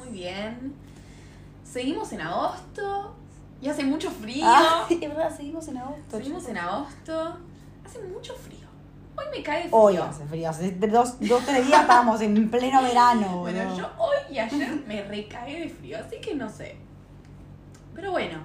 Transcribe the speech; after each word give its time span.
Muy 0.00 0.08
bien. 0.08 0.74
Seguimos 1.64 2.12
en 2.12 2.22
agosto 2.22 3.14
y 3.60 3.68
hace 3.68 3.84
mucho 3.84 4.10
frío. 4.10 4.44
Ah, 4.46 4.86
es 4.90 5.00
verdad, 5.00 5.34
seguimos 5.36 5.68
en 5.68 5.78
agosto. 5.78 6.16
Seguimos 6.16 6.48
en 6.48 6.58
agosto. 6.58 7.36
Hace 7.84 8.00
mucho 8.00 8.34
frío. 8.34 8.68
Hoy 9.16 9.24
me 9.36 9.42
cae 9.42 9.62
frío. 9.62 9.76
Hoy 9.76 9.96
hace 9.96 10.24
frío. 10.24 10.50
Hace 10.50 10.72
dos, 10.72 11.20
dos, 11.20 11.44
tres 11.44 11.66
días 11.66 11.82
estábamos 11.82 12.20
en 12.22 12.50
pleno 12.50 12.82
verano. 12.84 13.38
Bueno, 13.40 13.76
yo 13.76 13.88
hoy 13.98 14.34
y 14.34 14.38
ayer 14.38 14.82
me 14.86 15.02
recagué 15.04 15.60
de 15.60 15.68
frío, 15.68 15.98
así 15.98 16.20
que 16.20 16.34
no 16.34 16.48
sé. 16.48 16.76
Pero 17.94 18.12
bueno, 18.12 18.38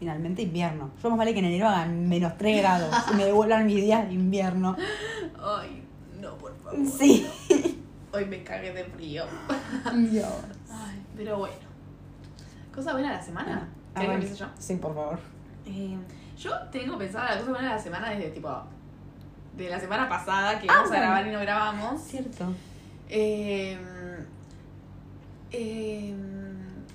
Finalmente 0.00 0.40
invierno. 0.40 0.90
Yo 1.02 1.10
más 1.10 1.18
vale 1.18 1.34
que 1.34 1.40
en 1.40 1.44
enero 1.44 1.68
hagan 1.68 2.08
menos 2.08 2.38
3 2.38 2.62
grados 2.62 2.94
y 3.12 3.16
me 3.16 3.26
devuelvan 3.26 3.66
mis 3.66 3.82
días 3.82 4.08
de 4.08 4.14
invierno. 4.14 4.74
ay, 5.44 5.82
no, 6.18 6.38
por 6.38 6.56
favor. 6.56 6.86
Sí. 6.86 7.26
Hoy 8.10 8.24
me 8.24 8.42
cagué 8.42 8.72
de 8.72 8.84
frío. 8.84 9.24
Dios. 10.10 10.26
Pero 11.22 11.36
bueno. 11.36 11.54
Cosa 12.74 12.92
buena 12.92 13.10
de 13.10 13.16
la 13.16 13.22
semana. 13.22 13.68
¿Querés 13.94 14.08
que 14.08 14.14
empiece 14.14 14.36
yo? 14.36 14.46
Sí, 14.58 14.76
por 14.76 14.94
favor. 14.94 15.18
Eh, 15.66 15.98
yo 16.38 16.58
tengo 16.72 16.96
pensada 16.96 17.34
la 17.34 17.40
cosa 17.40 17.50
buena 17.50 17.68
de 17.68 17.74
la 17.74 17.82
semana 17.82 18.08
desde 18.08 18.30
tipo. 18.30 18.62
De 19.54 19.68
la 19.68 19.78
semana 19.78 20.08
pasada 20.08 20.58
que 20.58 20.66
Ah, 20.66 20.76
vamos 20.76 20.92
a 20.92 20.96
grabar 20.96 21.26
y 21.26 21.30
no 21.30 21.40
grabamos. 21.40 22.00
Cierto. 22.02 22.46
Eh, 23.10 23.76
eh, 25.50 26.14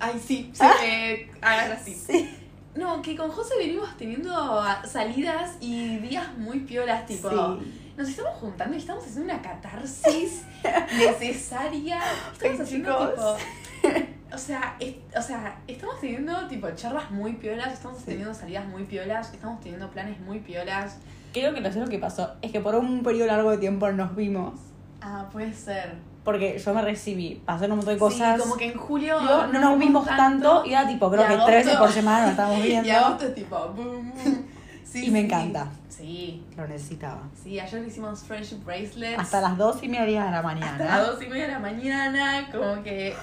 ay, 0.00 0.20
sí, 0.26 0.50
se 0.52 0.64
Ah. 0.64 0.72
me 0.82 1.30
agarra 1.40 1.74
así. 1.74 1.94
Sí. 1.94 2.36
No, 2.74 3.00
que 3.00 3.14
con 3.16 3.30
José 3.30 3.54
venimos 3.58 3.96
teniendo 3.96 4.34
ah, 4.34 4.82
salidas 4.84 5.52
y 5.60 5.98
días 5.98 6.36
muy 6.36 6.60
piolas, 6.60 7.06
tipo. 7.06 7.30
Sí. 7.30 7.92
Nos 7.96 8.08
estamos 8.08 8.34
juntando 8.40 8.74
y 8.74 8.80
estamos 8.80 9.04
haciendo 9.04 9.32
una 9.32 9.40
catarsis 9.40 10.42
necesaria. 10.98 12.00
Estamos 12.32 12.58
Ay, 12.58 12.60
haciendo 12.60 13.10
chicos. 13.14 13.38
tipo. 13.82 14.15
O 14.32 14.38
sea, 14.38 14.76
es- 14.80 14.96
o 15.16 15.22
sea, 15.22 15.56
estamos 15.68 16.00
teniendo 16.00 16.46
tipo 16.48 16.68
charlas 16.74 17.10
muy 17.10 17.34
piolas, 17.34 17.72
estamos 17.72 17.98
Sí. 17.98 18.04
teniendo 18.06 18.34
salidas 18.34 18.66
muy 18.66 18.84
piolas, 18.84 19.32
estamos 19.32 19.60
teniendo 19.60 19.88
planes 19.90 20.18
muy 20.20 20.40
piolas. 20.40 20.98
Creo 21.32 21.54
que 21.54 21.60
lo 21.60 21.70
sé 21.72 21.78
lo 21.80 21.86
que 21.86 21.98
pasó. 21.98 22.32
Es 22.42 22.50
que 22.50 22.60
por 22.60 22.74
un 22.74 23.02
periodo 23.02 23.26
largo 23.28 23.50
de 23.52 23.58
tiempo 23.58 23.90
nos 23.92 24.16
vimos. 24.16 24.58
Ah, 25.00 25.26
puede 25.32 25.52
ser. 25.52 25.94
Porque 26.24 26.58
yo 26.58 26.74
me 26.74 26.82
recibí, 26.82 27.40
pasaron 27.46 27.72
un 27.72 27.76
montón 27.78 27.94
de 27.94 28.00
cosas. 28.00 28.34
Sí, 28.36 28.40
como 28.42 28.56
que 28.56 28.72
en 28.72 28.76
julio 28.78 29.20
no 29.20 29.60
nos 29.60 29.78
vimos 29.78 30.04
tanto 30.06 30.64
y 30.66 30.72
era 30.72 30.88
tipo, 30.88 31.08
creo 31.08 31.24
Y 31.24 31.28
que 31.28 31.42
tres 31.46 31.64
veces 31.64 31.78
por 31.78 31.92
semana 31.92 32.22
nos 32.22 32.30
estábamos 32.32 32.58
Y 32.64 32.68
viendo. 32.68 32.92
agosto 32.92 33.26
es 33.26 33.34
tipo, 33.34 33.56
boom, 33.76 34.10
boom. 34.12 34.46
Sí, 34.84 35.06
Y 35.06 35.10
me 35.10 35.20
encanta. 35.20 35.66
Sí, 35.88 36.42
Lo 36.56 36.66
necesitaba. 36.66 37.20
sí, 37.42 37.60
ayer 37.60 37.86
hicimos 37.86 38.22
friendship 38.24 38.64
bracelets. 38.64 39.18
Hasta 39.18 39.40
las 39.42 39.56
dos 39.58 39.82
y 39.82 39.88
media 39.88 40.24
de 40.24 40.30
la 40.30 40.38
Hasta 40.38 40.42
mañana. 40.42 40.84
las 40.84 41.06
dos 41.06 41.22
y 41.22 41.26
media 41.26 41.46
de 41.46 41.52
la 41.52 41.58
mañana, 41.58 42.48
como 42.50 42.82
que 42.82 43.14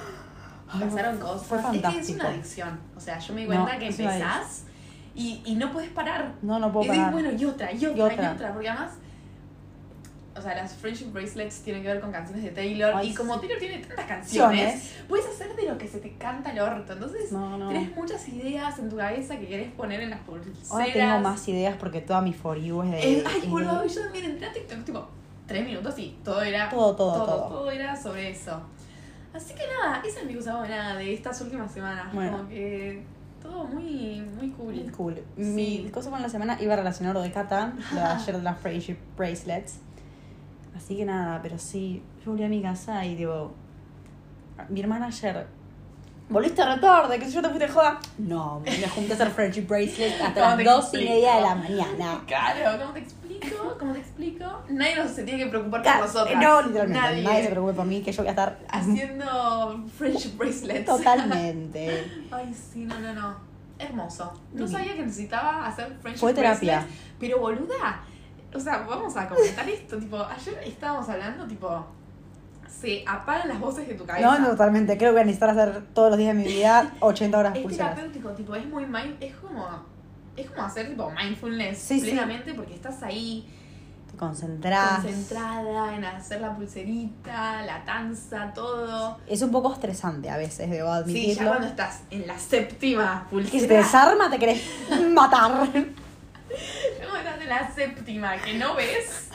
pasaron 0.79 1.17
cosas. 1.19 1.47
fue 1.47 1.57
es 1.57 1.63
que 1.65 1.77
es 1.77 1.81
fantástico. 1.83 2.19
una 2.19 2.29
adicción. 2.29 2.79
O 2.95 2.99
sea, 2.99 3.19
yo 3.19 3.33
me 3.33 3.41
di 3.41 3.47
No, 3.47 3.53
cuenta 3.55 3.79
que 3.79 3.87
es 3.87 3.99
empezás 3.99 4.63
y, 5.15 5.41
y 5.45 5.55
no 5.55 5.71
puedes 5.71 5.89
parar. 5.91 6.33
No, 6.41 6.59
no 6.59 6.71
puedo 6.71 6.85
y 6.85 6.89
parar. 6.89 7.11
bueno, 7.11 7.31
y 7.31 7.45
otra, 7.45 7.71
y 7.71 7.85
otra, 7.85 7.97
y 7.97 8.01
otra. 8.01 8.31
otra. 8.33 8.53
Porque 8.53 8.69
además, 8.69 8.91
o 10.35 10.41
sea, 10.41 10.55
las 10.55 10.73
friendship 10.73 11.11
bracelets 11.11 11.59
tienen 11.61 11.83
que 11.83 11.89
ver 11.89 12.01
con 12.01 12.11
canciones 12.11 12.43
de 12.43 12.49
Taylor. 12.49 12.91
Ay, 12.95 13.09
y 13.09 13.13
como. 13.13 13.39
Taylor 13.39 13.59
tiene 13.59 13.77
tantas 13.85 14.05
canciones, 14.05 14.93
puedes 15.07 15.27
hacer 15.27 15.55
de 15.55 15.69
lo 15.69 15.77
que 15.77 15.87
se 15.87 15.99
te 15.99 16.13
canta 16.17 16.51
el 16.51 16.59
orto. 16.59 16.93
Entonces, 16.93 17.31
No, 17.31 17.55
no. 17.57 17.67
tenés 17.67 17.95
muchas 17.95 18.27
ideas 18.29 18.79
en 18.79 18.89
tu 18.89 18.97
cabeza 18.97 19.37
que 19.37 19.47
querés 19.47 19.71
poner 19.73 20.01
en 20.01 20.09
las 20.09 20.19
pulseras. 20.21 20.71
Ahora 20.71 20.85
tengo 20.91 21.19
más 21.19 21.47
ideas 21.47 21.75
porque 21.79 22.01
toda 22.01 22.21
mi 22.21 22.33
For 22.33 22.57
You 22.59 22.81
es 22.81 22.91
de. 22.91 23.13
Eh, 23.19 23.23
ay, 23.27 23.39
es 23.43 23.49
boludo, 23.49 23.85
yo 23.85 24.01
también 24.01 24.25
entré 24.25 24.47
a 24.47 24.51
TikTok, 24.53 24.83
tipo, 24.83 25.07
tres 25.45 25.63
minutos 25.65 25.99
y 25.99 26.17
todo 26.23 26.41
era. 26.41 26.67
Todo, 26.69 26.95
todo, 26.95 27.13
todo, 27.13 27.25
todo. 27.25 27.47
todo 27.49 27.69
era 27.71 27.95
sobre 27.95 28.31
eso. 28.31 28.59
Así 29.33 29.53
que 29.55 29.63
nada, 29.67 30.01
esa 30.05 30.19
es 30.21 30.25
mi 30.25 30.35
cosa 30.35 30.57
buena 30.57 30.95
de 30.95 31.13
estas 31.13 31.41
últimas 31.41 31.71
semanas. 31.71 32.13
Bueno. 32.13 32.37
Como 32.37 32.49
que 32.49 33.03
todo 33.41 33.63
muy, 33.65 34.21
muy 34.21 34.49
cool. 34.51 34.75
Muy 34.75 34.89
cool. 34.89 35.23
Sí. 35.35 35.43
Mi 35.83 35.89
cosa 35.91 36.09
con 36.09 36.21
la 36.21 36.29
semana 36.29 36.57
iba 36.61 36.73
a 36.73 36.77
relacionar 36.77 37.13
lo 37.13 37.21
de 37.21 37.31
Kata, 37.31 37.73
lo 37.93 37.99
de 37.99 38.05
ayer 38.05 38.37
de 38.37 38.43
las 38.43 38.57
friendship 38.59 38.97
bracelets. 39.17 39.79
Así 40.75 40.97
que 40.97 41.05
nada, 41.05 41.39
pero 41.41 41.57
sí, 41.59 42.01
yo 42.23 42.31
volví 42.31 42.43
a 42.43 42.49
mi 42.49 42.61
casa 42.61 43.05
y 43.05 43.15
digo, 43.15 43.53
mi 44.69 44.79
hermana 44.79 45.07
ayer, 45.07 45.45
¿volviste 46.29 46.65
re 46.65 46.79
tarde? 46.79 47.19
¿Qué 47.19 47.25
sé 47.25 47.31
yo 47.31 47.41
te 47.41 47.49
fuiste 47.49 47.67
de 47.67 47.73
joda? 47.73 47.99
No, 48.17 48.59
me 48.59 48.87
junté 48.87 49.11
a 49.13 49.15
hacer 49.15 49.29
friendship 49.29 49.67
bracelets 49.67 50.21
hasta 50.21 50.41
¿Cómo 50.55 50.63
las 50.63 50.91
dos 50.91 50.93
y 50.95 51.05
media 51.05 51.35
de 51.35 51.41
la 51.41 51.55
mañana. 51.55 52.21
Claro, 52.27 52.79
¿cómo 52.79 52.93
te 52.93 52.99
explico? 52.99 53.22
¿Cómo 53.79 53.93
te 53.93 53.99
explico? 53.99 54.45
Nadie 54.69 54.95
nos 54.95 55.11
se 55.11 55.23
tiene 55.23 55.43
que 55.43 55.49
preocupar 55.49 55.81
por 55.83 55.99
nosotros. 55.99 56.35
No, 56.41 56.61
literalmente, 56.61 56.99
nadie. 57.01 57.23
Nadie. 57.23 57.43
se 57.43 57.49
preocupe 57.49 57.73
por 57.73 57.85
mí, 57.85 58.01
que 58.01 58.11
yo 58.11 58.23
voy 58.23 58.27
a 58.27 58.31
estar 58.31 58.59
Haciendo 58.69 59.83
friendship 59.97 60.37
bracelets. 60.37 60.85
totalmente. 60.85 62.11
Ay, 62.31 62.53
sí, 62.53 62.85
no, 62.85 62.99
no, 62.99 63.13
no. 63.13 63.35
Hermoso. 63.79 64.31
No 64.53 64.67
Sí. 64.67 64.73
sabía 64.73 64.93
que 64.95 65.03
necesitaba 65.05 65.65
hacer 65.67 65.97
friendship 66.01 66.19
Fue 66.21 66.33
terapia. 66.33 66.77
bracelets, 66.79 67.01
Pero 67.19 67.39
boluda, 67.39 68.01
o 68.53 68.59
sea, 68.59 68.79
vamos 68.87 69.15
a 69.17 69.27
comentar 69.27 69.67
esto. 69.69 69.97
Tipo, 69.97 70.17
ayer 70.23 70.59
estábamos 70.65 71.09
hablando, 71.09 71.45
tipo, 71.47 71.85
se 72.67 73.03
apagan 73.07 73.47
las 73.49 73.59
voces 73.59 73.87
de 73.87 73.95
tu 73.95 74.05
cabeza. 74.05 74.25
No, 74.27 74.39
no, 74.39 74.49
totalmente. 74.49 74.97
Creo 74.97 75.09
que 75.09 75.13
voy 75.13 75.21
a 75.21 75.25
necesitar 75.25 75.49
hacer 75.49 75.83
todos 75.93 76.09
los 76.11 76.17
días 76.19 76.35
de 76.35 76.43
mi 76.43 76.47
vida 76.47 76.91
80 76.99 77.37
horas 77.37 77.55
Es 77.55 77.61
pulseras. 77.63 77.95
terapéutico, 77.95 78.29
tipo, 78.31 78.55
es 78.55 78.65
muy 78.67 78.85
mind, 78.85 79.17
es 79.21 79.35
como, 79.35 79.67
es 80.35 80.49
como 80.49 80.63
hacer 80.63 80.89
tipo 80.89 81.09
mindfulness 81.11 81.77
Sí, 81.77 81.99
sí. 81.99 82.07
plenamente 82.07 82.53
porque 82.53 82.73
estás 82.73 83.01
ahí 83.03 83.47
Te 84.11 84.17
concentrada 84.17 85.95
en 85.95 86.05
hacer 86.05 86.41
la 86.41 86.55
pulserita, 86.55 87.61
la 87.63 87.83
tanza, 87.85 88.51
todo. 88.53 89.17
Es 89.27 89.41
un 89.41 89.51
poco 89.51 89.73
estresante 89.73 90.29
a 90.29 90.37
veces, 90.37 90.69
debo 90.69 90.87
Sí, 90.87 90.91
ya 90.91 90.95
admitirlo. 90.97 91.47
cuando 91.49 91.67
estás 91.67 92.01
en 92.11 92.27
la 92.27 92.37
séptima 92.39 93.27
que 93.31 93.37
se 93.45 93.51
te 93.51 93.51
pulsera, 93.51 93.77
desarma, 93.77 94.29
te 94.29 94.39
querés 94.39 94.61
matar. 95.11 95.51
ya 95.73 97.09
cuando 97.09 97.17
estás 97.17 97.41
en 97.41 97.49
la 97.49 97.71
séptima, 97.73 98.37
que 98.37 98.53
no 98.57 98.75
ves 98.75 99.29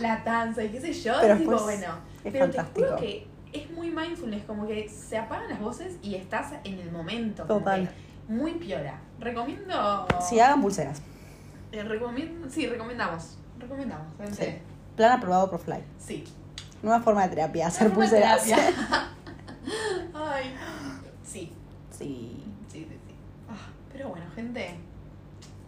la 0.00 0.22
tanza 0.24 0.62
y 0.64 0.68
qué 0.70 0.80
sé 0.80 0.92
yo, 0.92 1.14
Pero 1.20 1.36
tipo, 1.38 1.58
bueno, 1.58 1.86
es 2.24 2.32
pero 2.32 2.46
te 2.46 2.52
fantástico. 2.52 2.86
juro 2.88 2.96
que 3.00 3.26
es 3.52 3.70
muy 3.70 3.90
mindfulness, 3.90 4.44
como 4.44 4.66
que 4.66 4.88
se 4.88 5.16
apagan 5.16 5.48
las 5.48 5.60
voces 5.60 5.96
y 6.02 6.14
estás 6.16 6.52
en 6.64 6.78
el 6.80 6.90
momento. 6.90 7.44
Total. 7.44 7.88
Muy 8.28 8.52
piola. 8.54 8.98
Recomiendo. 9.20 10.06
Si 10.28 10.38
hagan 10.40 10.60
pulseras. 10.62 11.00
Eh, 11.72 11.82
recomiendo, 11.82 12.48
sí, 12.50 12.66
recomendamos. 12.66 13.36
Recomendamos. 13.58 14.06
en 14.20 14.34
Sí. 14.34 14.58
Plan 14.96 15.12
aprobado 15.12 15.50
por 15.50 15.60
Fly. 15.60 15.82
Sí. 15.98 16.24
Nueva 16.82 17.00
forma 17.00 17.22
de 17.24 17.30
terapia, 17.34 17.66
hacer 17.68 17.92
pulseras. 17.92 18.44
terapia. 18.44 18.74
Ay. 20.14 20.54
Sí, 21.24 21.52
Sí. 21.90 22.42
sí, 22.70 22.84
sí, 22.84 22.86
sí. 22.90 23.14
Ah, 23.50 23.68
pero 23.92 24.10
bueno, 24.10 24.24
gente. 24.34 24.76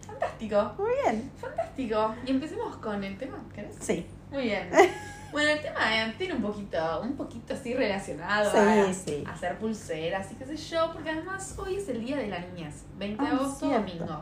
Fantástico. 0.05 0.73
Muy 0.77 0.91
bien. 1.03 1.31
Fantástico. 1.39 2.15
Y 2.25 2.31
empecemos 2.31 2.77
con 2.77 3.03
el 3.03 3.17
tema, 3.17 3.37
¿querés? 3.53 3.75
Sí. 3.79 4.05
Muy 4.31 4.43
bien. 4.43 4.69
Bueno, 5.31 5.51
el 5.51 5.61
tema 5.61 5.79
eh, 6.05 6.15
tiene 6.17 6.33
un 6.35 6.41
poquito, 6.41 7.01
un 7.01 7.13
poquito 7.15 7.53
así 7.53 7.73
relacionado 7.75 8.51
Sí, 8.51 8.57
a 8.57 8.93
sí. 8.93 9.23
hacer 9.27 9.57
pulseras 9.59 10.31
y 10.31 10.35
qué 10.35 10.45
sé 10.45 10.57
yo, 10.57 10.91
porque 10.91 11.11
además 11.11 11.55
hoy 11.57 11.75
es 11.75 11.87
el 11.89 12.03
día 12.03 12.17
de 12.17 12.27
la 12.27 12.39
niñez, 12.39 12.83
20 12.97 13.23
de 13.23 13.29
Ah, 13.29 13.33
agosto, 13.35 13.67
cierto. 13.67 13.79
domingo. 13.87 14.21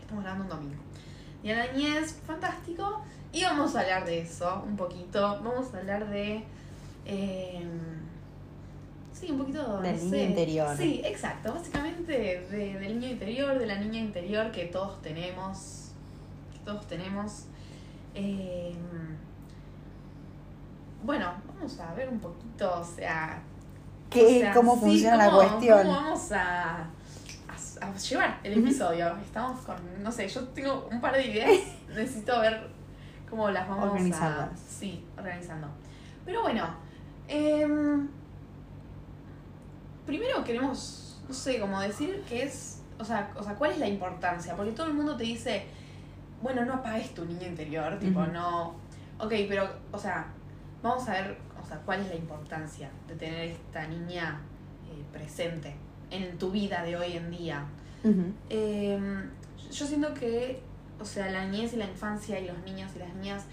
Estamos 0.00 0.22
grabando 0.24 0.44
un 0.44 0.50
domingo. 0.50 0.82
Día 1.42 1.56
de 1.56 1.66
la 1.66 1.72
niñez, 1.72 2.20
fantástico. 2.26 3.02
Y 3.32 3.42
vamos 3.44 3.74
a 3.74 3.80
hablar 3.80 4.04
de 4.04 4.20
eso 4.20 4.62
un 4.66 4.76
poquito. 4.76 5.20
Vamos 5.42 5.72
a 5.74 5.78
hablar 5.78 6.08
de. 6.10 6.44
eh, 7.06 7.66
sí, 9.12 9.30
un 9.30 9.38
poquito 9.38 9.80
Del 9.80 9.96
no 9.96 10.02
niño 10.04 10.10
sé. 10.10 10.22
interior. 10.24 10.76
Sí, 10.76 11.00
exacto. 11.04 11.52
Básicamente 11.54 12.12
de- 12.12 12.78
del 12.78 13.00
niño 13.00 13.12
interior, 13.12 13.58
de 13.58 13.66
la 13.66 13.76
niña 13.78 14.00
interior 14.00 14.52
que 14.52 14.66
todos 14.66 15.00
tenemos. 15.02 15.90
Que 16.52 16.58
todos 16.64 16.86
tenemos. 16.86 17.46
Eh, 18.14 18.74
bueno, 21.04 21.32
vamos 21.46 21.78
a 21.80 21.92
ver 21.94 22.08
un 22.08 22.18
poquito, 22.18 22.80
o 22.80 22.84
sea. 22.84 23.42
¿Qué, 24.08 24.24
o 24.24 24.28
sea, 24.40 24.54
¿Cómo 24.54 24.74
sí, 24.74 24.80
funciona 24.80 25.16
la 25.16 25.30
cuestión? 25.30 25.78
¿Cómo 25.78 25.92
vamos 25.92 26.32
a, 26.32 26.78
a, 26.78 27.86
a 27.86 27.94
llevar 27.94 28.40
el 28.42 28.58
episodio? 28.58 29.14
Estamos 29.18 29.60
con, 29.60 29.76
no 30.02 30.10
sé, 30.10 30.26
yo 30.28 30.42
tengo 30.48 30.88
un 30.90 31.00
par 31.00 31.14
de 31.14 31.26
ideas, 31.26 31.50
necesito 31.88 32.40
ver 32.40 32.68
cómo 33.28 33.50
las 33.50 33.68
vamos 33.68 33.84
a... 33.84 33.90
Organizarlas. 33.90 34.58
Sí, 34.58 35.04
organizando. 35.18 35.68
Pero 36.24 36.40
bueno, 36.40 36.66
em, 37.28 38.08
primero 40.06 40.42
queremos, 40.42 41.20
no 41.28 41.34
sé, 41.34 41.60
como 41.60 41.80
decir 41.80 42.24
que 42.26 42.44
es, 42.44 42.80
o 42.98 43.04
sea, 43.04 43.30
o 43.36 43.42
sea, 43.42 43.54
cuál 43.56 43.72
es 43.72 43.78
la 43.78 43.88
importancia, 43.88 44.56
porque 44.56 44.72
todo 44.72 44.86
el 44.86 44.94
mundo 44.94 45.16
te 45.16 45.24
dice, 45.24 45.66
bueno, 46.40 46.64
no 46.64 46.74
apagues 46.74 47.12
tu 47.12 47.26
niño 47.26 47.46
interior, 47.46 47.98
tipo, 47.98 48.24
no, 48.26 48.76
ok, 49.18 49.32
pero, 49.48 49.68
o 49.92 49.98
sea, 49.98 50.28
vamos 50.84 51.08
a 51.08 51.12
ver, 51.12 51.38
o 51.60 51.66
sea, 51.66 51.78
cuál 51.78 52.00
es 52.00 52.08
la 52.08 52.14
importancia 52.14 52.90
de 53.08 53.16
tener 53.16 53.48
esta 53.48 53.86
niña 53.86 54.40
eh, 54.86 55.02
presente 55.10 55.74
en 56.10 56.36
tu 56.38 56.50
vida 56.50 56.82
de 56.82 56.96
hoy 56.96 57.14
en 57.14 57.30
día. 57.30 57.64
Eh, 58.50 59.00
yo 59.72 59.86
siento 59.86 60.12
que, 60.12 60.60
o 61.00 61.04
sea, 61.06 61.30
la 61.30 61.46
niñez 61.46 61.72
y 61.72 61.76
la 61.76 61.86
infancia 61.86 62.38
y 62.38 62.46
los 62.46 62.58
niños 62.58 62.92
y 62.94 62.98
las 62.98 63.14
niñas 63.14 63.44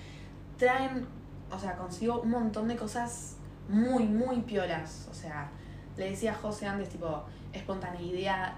traen, 0.58 1.08
o 1.50 1.58
sea, 1.58 1.78
consigo 1.78 2.20
un 2.20 2.32
montón 2.32 2.68
de 2.68 2.76
cosas 2.76 3.38
muy, 3.70 4.04
muy 4.04 4.42
piolas. 4.42 5.08
O 5.10 5.14
sea, 5.14 5.50
le 5.96 6.10
decía 6.10 6.34
a 6.34 6.36
José 6.36 6.68
antes, 6.68 6.90
tipo, 6.90 7.24
espontaneidad, 7.54 8.56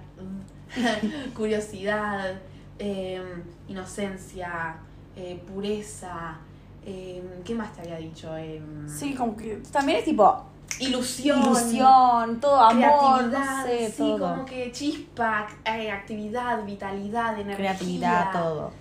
curiosidad, 1.36 2.42
eh, 2.80 3.22
inocencia, 3.68 4.78
eh, 5.16 5.40
pureza. 5.46 6.40
Eh, 6.86 7.42
¿Qué 7.44 7.56
más 7.56 7.74
te 7.74 7.82
había 7.82 7.98
dicho? 7.98 8.36
Em, 8.38 8.88
Sí, 8.88 9.14
como 9.14 9.36
que 9.38 9.58
también 9.72 10.00
es 10.00 10.06
tipo 10.06 10.44
Ilusión. 10.80 11.40
ilusión, 11.40 12.40
todo 12.40 12.60
amor, 12.60 13.24
no 13.26 13.64
sé, 13.64 13.88
sí, 13.92 13.98
todo. 13.98 14.20
como 14.32 14.46
que 14.46 14.72
chispa, 14.72 15.48
eh, 15.66 15.92
actividad, 15.92 16.66
vitalidad, 16.66 17.34
energía. 17.40 17.56
Creatividad, 17.76 18.32
todo. 18.32 18.72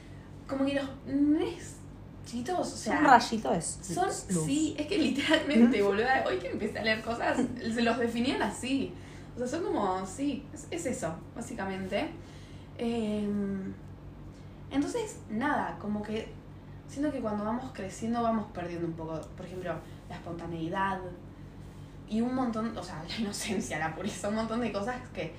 Como 0.48 0.64
que 0.64 0.74
los 0.74 0.88
nenes 1.06 1.76
chiquitos, 2.24 2.58
o 2.60 2.64
sea, 2.64 2.98
un 2.98 3.04
rayito 3.04 3.52
es 3.52 3.78
son, 3.82 4.06
luz. 4.06 4.44
sí, 4.46 4.74
es 4.78 4.86
que 4.86 4.96
literalmente, 4.98 5.82
boluda, 5.82 6.24
hoy 6.26 6.38
que 6.38 6.50
empecé 6.50 6.78
a 6.78 6.82
leer 6.82 7.02
cosas, 7.02 7.38
se 7.58 7.82
los 7.82 7.98
definían 7.98 8.40
así. 8.42 8.94
O 9.34 9.38
sea, 9.38 9.46
son 9.48 9.64
como, 9.64 10.06
sí, 10.06 10.46
es, 10.54 10.66
es 10.70 10.86
eso, 10.86 11.14
básicamente. 11.36 12.08
Eh, 12.78 13.28
entonces, 14.70 15.18
nada, 15.28 15.76
como 15.78 16.02
que 16.02 16.32
siento 16.88 17.10
que 17.12 17.20
cuando 17.20 17.44
vamos 17.44 17.70
creciendo 17.72 18.22
vamos 18.22 18.46
perdiendo 18.52 18.86
un 18.86 18.92
poco, 18.94 19.20
por 19.36 19.46
ejemplo, 19.46 19.74
la 20.08 20.16
espontaneidad 20.16 20.98
y 22.08 22.20
un 22.20 22.34
montón, 22.34 22.76
o 22.76 22.82
sea, 22.82 23.02
la 23.08 23.16
inocencia, 23.16 23.78
la 23.78 23.94
pureza, 23.94 24.28
un 24.28 24.36
montón 24.36 24.60
de 24.60 24.72
cosas 24.72 24.96
que, 25.14 25.32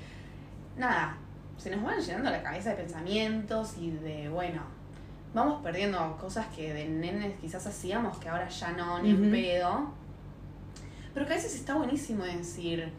nada, 0.78 1.18
se 1.58 1.70
nos 1.76 1.84
van 1.84 2.00
llenando 2.00 2.30
la 2.32 2.42
cabeza 2.42 2.72
de 2.72 2.78
pensamientos 2.78 3.78
y 3.78 3.92
de, 3.92 4.30
bueno, 4.30 4.62
vamos 5.34 5.62
perdiendo 5.64 6.18
cosas 6.18 6.48
que 6.48 6.74
de 6.74 6.88
nenes 6.88 7.40
quizás 7.40 7.66
hacíamos 7.68 8.18
que 8.18 8.30
ahora 8.30 8.50
ya 8.50 8.72
no, 8.72 9.02
ni 9.02 9.12
en 9.12 9.22
Ujú. 9.22 9.32
pedo. 9.32 9.92
Pero 11.14 11.26
que 11.28 11.34
a 11.34 11.36
veces 11.36 11.56
está 11.56 11.76
buenísimo 11.76 12.24
decir, 12.24 12.92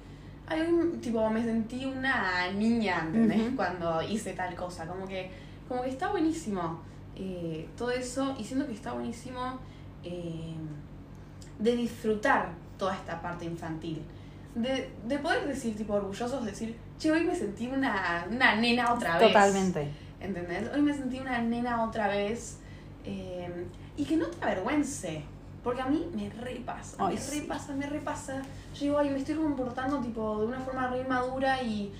ay, 0.46 0.60
hoy, 0.60 0.98
tipo, 0.98 1.28
me 1.30 1.42
sentí 1.42 1.84
una 1.84 2.50
niña, 2.52 3.02
¿entendés? 3.06 3.40
Ujú. 3.48 3.56
Cuando 3.56 4.00
hice 4.02 4.34
tal 4.34 4.54
cosa, 4.54 4.86
como 4.86 5.06
que, 5.06 5.30
como 5.68 5.82
que 5.82 5.90
está 5.90 6.10
buenísimo 6.10 6.80
eh, 7.16 7.68
todo 7.76 7.90
eso 7.90 8.34
y 8.38 8.44
siento 8.44 8.66
que 8.66 8.72
está 8.72 8.92
buenísimo 8.92 9.58
eh, 10.02 10.54
de 11.58 11.76
disfrutar 11.76 12.52
toda 12.78 12.94
esta 12.94 13.20
parte 13.20 13.44
infantil. 13.44 14.02
De, 14.54 14.90
de 15.06 15.18
poder 15.18 15.46
decir, 15.48 15.76
tipo, 15.76 15.94
orgullosos, 15.94 16.44
decir, 16.44 16.76
che, 16.98 17.10
hoy 17.10 17.24
me 17.24 17.34
sentí 17.34 17.66
una, 17.66 18.26
una 18.30 18.54
nena 18.56 18.92
otra 18.92 19.18
vez. 19.18 19.28
Totalmente. 19.28 19.88
¿Entendés? 20.20 20.70
Hoy 20.72 20.82
me 20.82 20.94
sentí 20.94 21.18
una 21.18 21.40
nena 21.42 21.84
otra 21.84 22.08
vez. 22.08 22.58
eh, 23.04 23.66
y 23.96 24.04
que 24.04 24.16
no 24.16 24.26
te 24.26 24.44
avergüence. 24.44 25.24
Porque 25.62 25.80
a 25.80 25.86
mí 25.86 26.06
me 26.14 26.28
repasa, 26.28 27.08
me 27.08 27.16
sí. 27.16 27.40
repasa, 27.40 27.72
me 27.74 27.86
repasa. 27.86 28.42
Yo 28.74 28.80
digo, 28.80 28.98
ay, 28.98 29.08
me 29.08 29.18
estoy 29.18 29.34
comportando 29.36 29.98
tipo 30.00 30.40
de 30.40 30.46
una 30.46 30.60
forma 30.60 30.88
re 30.88 31.04
madura 31.04 31.62
y, 31.62 31.90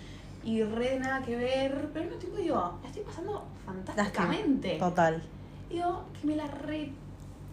y 0.45 0.63
re 0.63 0.91
de 0.91 0.99
nada 1.01 1.23
que 1.23 1.37
ver. 1.37 1.89
Pero 1.93 2.05
al 2.05 2.07
mismo 2.11 2.19
tiempo 2.21 2.39
digo, 2.39 2.79
la 2.83 2.89
estoy 2.89 3.03
pasando 3.05 3.45
fantásticamente. 3.65 4.79
Total. 4.79 5.23
Digo, 5.71 6.05
que 6.21 6.27
me 6.27 6.37
la 6.37 6.47
re... 6.47 6.93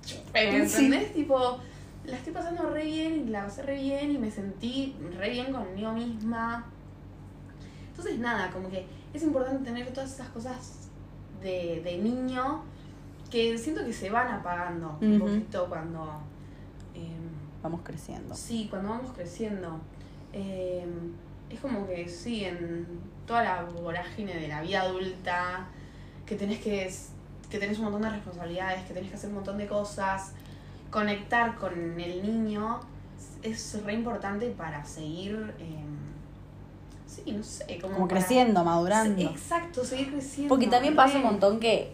chupé, 0.05 0.51
¿me 0.51 0.67
Sí. 0.67 0.85
¿Entendés? 0.85 1.13
Tipo, 1.13 1.59
la 2.05 2.17
estoy 2.17 2.33
pasando 2.33 2.69
re 2.69 2.85
bien 2.85 3.27
y 3.27 3.29
la 3.29 3.43
pasé 3.45 3.61
re 3.63 3.75
bien 3.81 4.11
y 4.11 4.17
me 4.17 4.29
sentí 4.31 4.95
re 5.17 5.29
bien 5.29 5.51
conmigo 5.53 5.93
misma. 5.93 6.65
Entonces, 7.89 8.19
nada, 8.19 8.49
como 8.51 8.69
que 8.69 8.85
es 9.13 9.23
importante 9.23 9.63
tener 9.63 9.91
todas 9.93 10.13
esas 10.13 10.29
cosas 10.29 10.89
de, 11.41 11.81
de 11.83 11.97
niño 11.97 12.63
que 13.29 13.57
siento 13.57 13.83
que 13.85 13.93
se 13.93 14.09
van 14.09 14.27
apagando 14.27 14.97
un 15.01 15.19
poquito 15.19 15.67
cuando... 15.69 16.19
em, 16.93 17.31
Vamos 17.63 17.81
creciendo. 17.83 18.33
Sí, 18.35 18.67
cuando 18.69 18.89
vamos 18.89 19.11
creciendo. 19.13 19.79
Eh, 20.33 20.85
es 21.51 21.59
como 21.59 21.87
que 21.87 22.07
sí, 22.07 22.45
en 22.45 22.87
toda 23.27 23.43
la 23.43 23.63
vorágine 23.63 24.33
de 24.35 24.47
la 24.47 24.61
vida 24.61 24.81
adulta, 24.81 25.67
que 26.25 26.35
tenés 26.35 26.59
que, 26.59 26.91
que 27.49 27.59
tenés 27.59 27.77
un 27.77 27.85
montón 27.85 28.01
de 28.03 28.09
responsabilidades, 28.09 28.83
que 28.85 28.93
tenés 28.93 29.09
que 29.09 29.15
hacer 29.15 29.29
un 29.29 29.35
montón 29.35 29.57
de 29.57 29.67
cosas, 29.67 30.31
conectar 30.89 31.55
con 31.55 31.99
el 31.99 32.21
niño 32.21 32.79
es 33.43 33.81
re 33.83 33.93
importante 33.93 34.49
para 34.51 34.83
seguir, 34.85 35.53
eh, 35.59 35.83
sí, 37.07 37.31
no 37.31 37.43
sé, 37.43 37.79
como, 37.81 37.93
Como 37.95 38.07
para- 38.07 38.19
creciendo, 38.21 38.63
madurando. 38.63 39.21
Exacto, 39.21 39.83
seguir 39.83 40.11
creciendo. 40.11 40.49
Porque 40.49 40.67
también 40.67 40.95
pasa 40.95 41.17
un 41.17 41.23
montón 41.23 41.59
que 41.59 41.91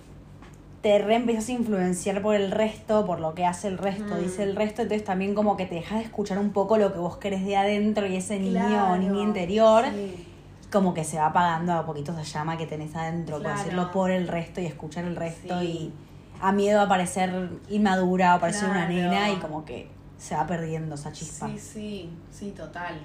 te 0.87 0.99
re 0.99 1.15
empezás 1.15 1.49
a 1.49 1.51
influenciar 1.51 2.21
por 2.21 2.33
el 2.33 2.49
resto, 2.49 3.05
por 3.05 3.19
lo 3.19 3.33
que 3.35 3.45
hace 3.45 3.67
el 3.67 3.77
resto, 3.77 4.15
Mm. 4.15 4.19
dice 4.21 4.43
el 4.43 4.55
resto, 4.55 4.83
entonces 4.83 5.03
también 5.03 5.35
como 5.35 5.57
que 5.57 5.65
te 5.65 5.75
dejas 5.75 5.97
de 5.99 6.05
escuchar 6.05 6.39
un 6.39 6.51
poco 6.51 6.77
lo 6.77 6.93
que 6.93 6.99
vos 6.99 7.17
querés 7.17 7.43
de 7.45 7.57
adentro 7.57 8.07
y 8.07 8.15
ese 8.15 8.39
niño 8.39 8.61
o 8.61 8.67
Claro, 8.69 8.95
niña 8.97 9.21
interior, 9.21 9.83
sí. 9.91 10.25
como 10.71 10.93
que 10.93 11.03
se 11.03 11.17
va 11.17 11.25
apagando 11.25 11.73
a 11.73 11.85
poquitos 11.85 12.17
esa 12.17 12.39
llama 12.39 12.55
que 12.57 12.67
tenés 12.67 12.95
adentro, 12.95 13.39
Claro. 13.39 13.53
por 13.53 13.61
hacerlo 13.61 13.91
por 13.91 14.11
el 14.11 14.29
resto 14.29 14.61
y 14.61 14.65
escuchar 14.65 15.03
el 15.03 15.17
resto 15.17 15.59
Sí. 15.59 15.65
y 15.65 15.93
a 16.39 16.53
miedo 16.53 16.79
a 16.79 16.87
parecer 16.87 17.49
inmadura 17.67 18.37
o 18.37 18.39
parecer 18.39 18.69
una 18.69 18.87
nena 18.87 19.29
y 19.29 19.35
como 19.39 19.65
que 19.65 19.89
se 20.17 20.35
va 20.35 20.47
perdiendo 20.47 20.95
esa 20.95 21.11
chispa. 21.11 21.49
Sí, 21.49 21.59
sí, 21.59 22.09
sí, 22.31 22.51
total. 22.51 22.95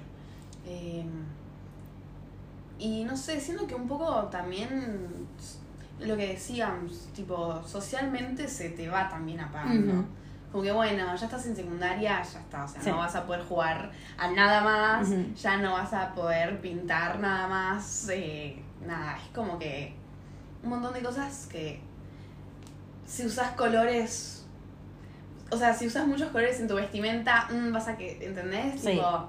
Eh, 0.65 1.03
y 2.79 3.03
no 3.03 3.17
sé, 3.17 3.41
siento 3.41 3.67
que 3.67 3.75
un 3.75 3.89
poco 3.89 4.05
también 4.31 4.69
lo 5.99 6.15
que 6.17 6.27
decíamos, 6.27 7.07
tipo, 7.13 7.61
socialmente 7.65 8.47
se 8.47 8.69
te 8.71 8.89
va 8.89 9.07
también 9.09 9.39
apagando. 9.39 9.93
Ujú. 9.93 10.05
Como 10.51 10.63
que 10.63 10.71
bueno, 10.71 11.15
ya 11.15 11.25
estás 11.25 11.45
en 11.47 11.55
secundaria, 11.55 12.21
ya 12.21 12.39
está, 12.39 12.63
o 12.65 12.67
sea, 12.67 12.81
Sí. 12.81 12.89
no 12.91 12.97
vas 12.97 13.15
a 13.15 13.25
poder 13.25 13.43
jugar 13.43 13.91
a 14.17 14.27
nada 14.31 14.61
más, 14.61 15.07
ya 15.35 15.57
no 15.57 15.73
vas 15.73 15.93
a 15.93 16.13
poder 16.13 16.61
pintar 16.61 17.19
nada 17.19 17.47
más, 17.47 18.07
eh, 18.09 18.61
nada, 18.85 19.17
es 19.17 19.29
como 19.33 19.57
que 19.57 19.95
un 20.61 20.69
montón 20.69 20.93
de 20.93 21.01
cosas 21.01 21.47
que 21.51 21.81
si 23.07 23.25
usas 23.25 23.51
colores, 23.53 24.45
o 25.51 25.57
sea, 25.57 25.73
si 25.73 25.87
usas 25.87 26.05
muchos 26.07 26.29
colores 26.29 26.59
en 26.59 26.67
tu 26.67 26.75
vestimenta, 26.75 27.47
mm, 27.51 27.71
vas 27.73 27.87
a 27.87 27.97
que, 27.97 28.23
¿entendés? 28.23 28.79
Sí. 28.79 28.91
Tipo, 28.91 29.27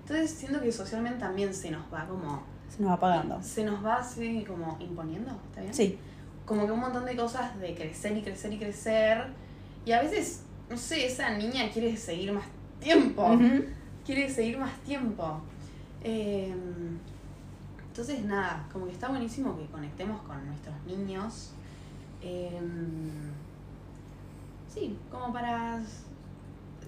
entonces 0.00 0.30
siento 0.32 0.60
que 0.60 0.72
socialmente 0.72 1.18
también 1.20 1.54
se 1.54 1.70
nos 1.70 1.82
va 1.92 2.06
como, 2.06 2.42
Se 2.76 2.82
nos 2.82 2.90
va 2.90 2.94
apagando. 2.94 3.42
se 3.42 3.64
nos 3.64 3.84
va 3.84 3.96
así 3.96 4.44
como 4.46 4.76
imponiendo, 4.80 5.30
¿está 5.48 5.62
bien? 5.62 5.74
Sí. 5.74 5.98
como 6.44 6.66
que 6.66 6.72
un 6.72 6.80
montón 6.80 7.04
de 7.06 7.16
cosas 7.16 7.58
de 7.58 7.74
crecer 7.74 8.16
y 8.16 8.22
crecer 8.22 8.52
y 8.52 8.58
crecer. 8.58 9.26
Y 9.84 9.92
a 9.92 10.02
veces, 10.02 10.42
no 10.68 10.76
sé, 10.76 11.06
esa 11.06 11.30
niña 11.36 11.70
quiere 11.72 11.96
seguir 11.96 12.32
más 12.32 12.44
tiempo. 12.80 13.38
Quiere 14.04 14.28
seguir 14.30 14.58
más 14.58 14.72
tiempo. 14.82 15.40
Eh, 16.02 16.54
entonces, 17.88 18.24
nada, 18.24 18.68
como 18.72 18.86
que 18.86 18.92
está 18.92 19.08
buenísimo 19.08 19.56
que 19.56 19.64
conectemos 19.66 20.20
con 20.22 20.44
nuestros 20.46 20.74
niños. 20.86 21.52
Eh, 22.20 22.60
sí, 24.72 24.98
como 25.10 25.32
para, 25.32 25.80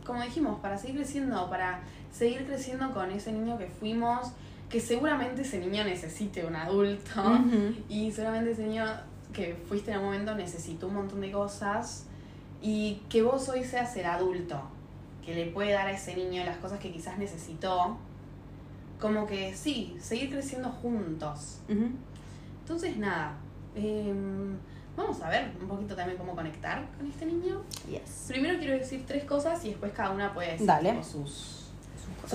como 0.04 0.22
dijimos, 0.22 0.60
para 0.60 0.76
seguir 0.76 0.96
creciendo, 0.96 1.48
para 1.48 1.80
seguir 2.12 2.44
creciendo 2.46 2.92
con 2.92 3.10
ese 3.10 3.32
niño 3.32 3.56
que 3.56 3.66
fuimos, 3.66 4.32
que 4.68 4.80
seguramente 4.80 5.42
ese 5.42 5.58
niño 5.58 5.84
necesite 5.84 6.44
un 6.44 6.56
adulto. 6.56 7.38
Y 7.88 8.10
seguramente 8.12 8.52
ese 8.52 8.66
niño 8.66 8.84
que 9.32 9.56
fuiste 9.68 9.90
en 9.92 9.98
un 9.98 10.04
momento 10.06 10.34
necesitó 10.34 10.88
un 10.88 10.94
montón 10.94 11.20
de 11.20 11.30
cosas 11.30 12.06
y 12.60 13.02
que 13.08 13.22
vos 13.22 13.48
hoy 13.48 13.64
seas 13.64 13.94
el 13.96 14.06
adulto 14.06 14.60
que 15.24 15.34
le 15.34 15.46
puede 15.46 15.72
dar 15.72 15.86
a 15.86 15.92
ese 15.92 16.16
niño 16.16 16.44
las 16.44 16.56
cosas 16.56 16.78
que 16.80 16.90
quizás 16.90 17.18
necesitó. 17.18 17.98
Como 18.98 19.26
que 19.26 19.54
sí, 19.54 19.96
seguir 20.00 20.30
creciendo 20.30 20.70
juntos. 20.70 21.60
Entonces, 21.68 22.96
nada, 22.96 23.36
em, 23.74 24.56
vamos 24.96 25.20
a 25.22 25.30
ver 25.30 25.52
un 25.60 25.68
poquito 25.68 25.94
también 25.94 26.18
cómo 26.18 26.34
conectar 26.34 26.84
con 26.96 27.06
este 27.06 27.26
niño. 27.26 27.62
Yes. 27.88 28.24
Primero 28.28 28.58
quiero 28.58 28.74
decir 28.74 29.04
tres 29.06 29.24
cosas 29.24 29.64
y 29.64 29.68
después 29.68 29.92
cada 29.92 30.10
una 30.10 30.34
puede 30.34 30.52
decir 30.52 30.66
Dale. 30.66 31.04
sus, 31.04 31.57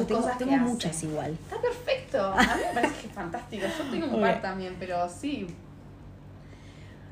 tengo, 0.08 0.22
cosas 0.22 0.38
que 0.38 0.44
hace. 0.56 0.58
muchas 0.72 1.04
igual. 1.04 1.32
Está 1.32 1.62
perfecto. 1.62 2.26
A 2.34 2.36
mí 2.38 2.62
me 2.68 2.74
parece 2.82 3.02
que 3.02 3.08
es 3.08 3.14
fantástico. 3.14 3.66
Yo 3.78 3.92
tengo 3.92 4.16
un 4.16 4.22
par 4.22 4.42
también, 4.42 4.76
pero 4.80 5.08
sí. 5.10 5.48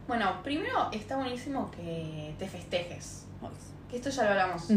Bueno, 0.07 0.41
primero 0.43 0.89
está 0.91 1.15
buenísimo 1.17 1.69
que 1.71 2.35
te 2.37 2.47
festejes. 2.47 3.25
Que 3.89 3.97
esto 3.97 4.09
ya 4.09 4.23
lo 4.23 4.29
hablamos. 4.31 4.67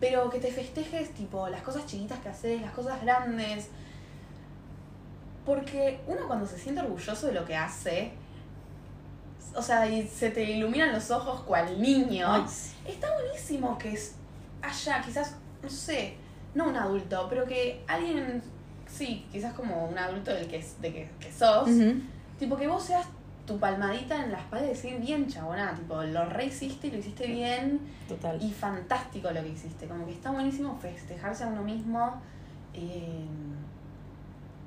Pero 0.00 0.28
que 0.30 0.38
te 0.40 0.50
festejes, 0.52 1.12
tipo, 1.14 1.48
las 1.48 1.62
cosas 1.62 1.86
chiquitas 1.86 2.18
que 2.20 2.28
haces, 2.28 2.60
las 2.62 2.72
cosas 2.72 3.00
grandes. 3.02 3.68
Porque 5.44 6.00
uno 6.06 6.26
cuando 6.26 6.46
se 6.46 6.58
siente 6.58 6.80
orgulloso 6.82 7.28
de 7.28 7.32
lo 7.32 7.44
que 7.44 7.56
hace, 7.56 8.10
o 9.54 9.62
sea, 9.62 9.88
y 9.88 10.06
se 10.08 10.30
te 10.30 10.42
iluminan 10.42 10.92
los 10.92 11.10
ojos 11.10 11.40
cual 11.42 11.80
niño, 11.80 12.26
Ay, 12.30 12.44
está 12.86 13.08
buenísimo 13.14 13.78
que 13.78 13.92
es- 13.92 14.16
haya 14.60 15.00
quizás, 15.02 15.36
no 15.62 15.70
sé, 15.70 16.16
no 16.56 16.68
un 16.68 16.76
adulto, 16.76 17.26
pero 17.30 17.44
que 17.46 17.84
alguien, 17.86 18.42
sí, 18.88 19.24
quizás 19.30 19.52
como 19.54 19.86
un 19.86 19.96
adulto 19.98 20.32
del 20.32 20.48
que, 20.48 20.64
de 20.80 20.92
que, 20.92 21.10
que 21.20 21.30
sos, 21.32 21.68
tipo 22.38 22.56
que 22.56 22.66
vos 22.66 22.82
seas 22.82 23.06
tu 23.46 23.58
palmadita 23.60 24.24
en 24.24 24.32
la 24.32 24.38
espalda 24.38 24.66
y 24.66 24.70
decir 24.70 24.98
bien 24.98 25.28
chabona, 25.28 25.72
tipo 25.74 26.02
lo 26.02 26.24
rehiciste 26.24 26.88
y 26.88 26.90
lo 26.90 26.98
hiciste 26.98 27.26
bien 27.28 27.78
Total. 28.08 28.42
y 28.42 28.50
fantástico 28.50 29.30
lo 29.30 29.40
que 29.42 29.50
hiciste, 29.50 29.86
como 29.86 30.04
que 30.04 30.12
está 30.12 30.32
buenísimo 30.32 30.76
festejarse 30.80 31.44
a 31.44 31.46
uno 31.48 31.62
mismo. 31.62 32.20
eh, 32.74 33.24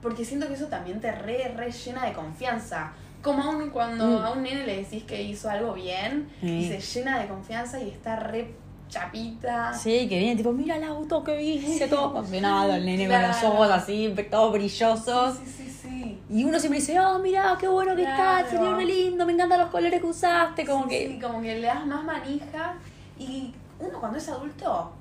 porque 0.02 0.24
siento 0.24 0.48
que 0.48 0.54
eso 0.54 0.68
también 0.68 1.02
te 1.02 1.12
re, 1.12 1.54
re 1.56 1.72
llena 1.72 2.06
de 2.06 2.14
confianza. 2.14 2.94
Como 3.22 3.44
aún 3.44 3.70
cuando 3.70 4.06
Mm. 4.22 4.24
a 4.26 4.32
un 4.32 4.44
nene 4.44 4.66
le 4.66 4.78
decís 4.78 5.04
que 5.04 5.22
hizo 5.22 5.50
algo 5.50 5.74
bien 5.74 6.30
y 6.42 6.66
se 6.70 6.80
llena 6.80 7.20
de 7.20 7.28
confianza 7.28 7.82
y 7.82 7.90
está 7.90 8.16
re 8.16 8.56
chapita. 8.90 9.74
Sí, 9.74 10.08
que 10.10 10.18
viene 10.20 10.36
tipo, 10.36 10.52
mira 10.52 10.76
el 10.76 10.84
auto 10.84 11.24
que 11.24 11.38
viste, 11.38 11.88
todo 11.88 12.06
apasionado, 12.18 12.74
el 12.74 12.86
nene 12.86 13.04
con 13.08 13.18
Claro. 13.18 13.28
los 13.28 13.44
ojos 13.44 13.70
así, 13.72 14.14
todos 14.30 14.52
brillosos. 14.54 15.38
Sí, 15.38 15.46
sí, 15.46 15.64
sí, 15.64 15.90
sí. 15.90 16.20
Y 16.30 16.44
uno 16.44 16.60
siempre 16.60 16.80
dice, 16.80 17.00
oh, 17.00 17.20
mira, 17.20 17.56
qué 17.60 17.68
bueno 17.68 17.96
que 17.96 18.04
Claro. 18.04 18.46
está, 18.48 18.76
re 18.76 18.86
lindo, 18.86 19.26
me 19.26 19.34
encantan 19.34 19.60
los 19.60 19.70
colores 19.70 20.00
que 20.02 20.08
usaste, 20.08 20.66
como 20.66 20.84
Sí, 20.84 20.90
que... 20.90 21.08
sí, 21.08 21.20
como 21.20 21.42
que 21.42 21.56
le 21.60 21.68
das 21.68 21.86
más 21.86 22.04
manija. 22.04 22.76
Y 23.18 23.54
uno 23.80 24.00
cuando 24.00 24.18
es 24.18 24.28
adulto 24.30 24.92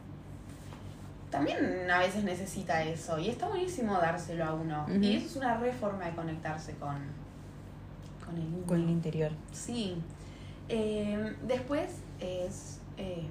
también 1.31 1.91
a 1.91 1.99
veces 1.99 2.25
necesita 2.25 2.83
eso. 2.83 3.19
Y 3.19 3.29
está 3.29 3.49
buenísimo 3.49 3.95
dárselo 3.95 4.45
a 4.45 4.55
uno. 4.55 4.87
Y 5.01 5.17
eso 5.17 5.27
es 5.27 5.37
una 5.37 5.57
re 5.59 5.73
forma 5.73 6.07
de 6.07 6.13
conectarse 6.15 6.73
con, 6.77 6.97
con 8.25 8.35
el 8.37 8.51
niño. 8.51 8.67
Con 8.67 8.83
el 8.83 8.89
interior. 8.91 9.31
Sí. 9.53 9.97
Eh, 10.71 11.35
después 11.47 11.91
es 12.21 12.81
eh, 12.97 13.27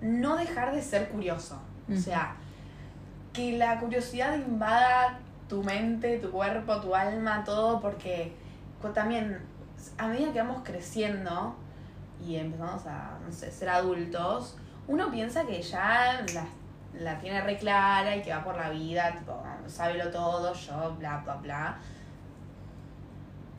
no 0.00 0.36
dejar 0.36 0.74
de 0.74 0.82
ser 0.82 1.08
curioso. 1.08 1.60
O 1.92 1.96
sea, 1.96 2.34
que 3.32 3.56
la 3.56 3.78
curiosidad 3.78 4.34
invada 4.34 5.20
tu 5.48 5.62
mente, 5.62 6.18
tu 6.18 6.30
cuerpo, 6.30 6.80
tu 6.80 6.94
alma, 6.94 7.44
todo, 7.44 7.80
porque 7.80 8.34
también 8.94 9.40
a 9.98 10.08
medida 10.08 10.32
que 10.32 10.40
vamos 10.40 10.62
creciendo 10.64 11.56
y 12.24 12.36
empezamos 12.36 12.86
a, 12.86 13.18
no 13.24 13.32
sé, 13.32 13.50
ser 13.50 13.68
adultos, 13.68 14.56
uno 14.88 15.10
piensa 15.10 15.44
que 15.44 15.60
ya 15.60 16.24
la, 16.34 16.46
la 17.00 17.18
tiene 17.18 17.40
re 17.42 17.56
clara 17.56 18.16
y 18.16 18.22
que 18.22 18.30
va 18.30 18.42
por 18.42 18.56
la 18.56 18.70
vida, 18.70 19.12
tipo, 19.12 19.40
sábelo 19.66 20.10
todo, 20.10 20.52
yo, 20.54 20.96
bla, 20.98 21.18
bla, 21.18 21.34
bla. 21.36 21.78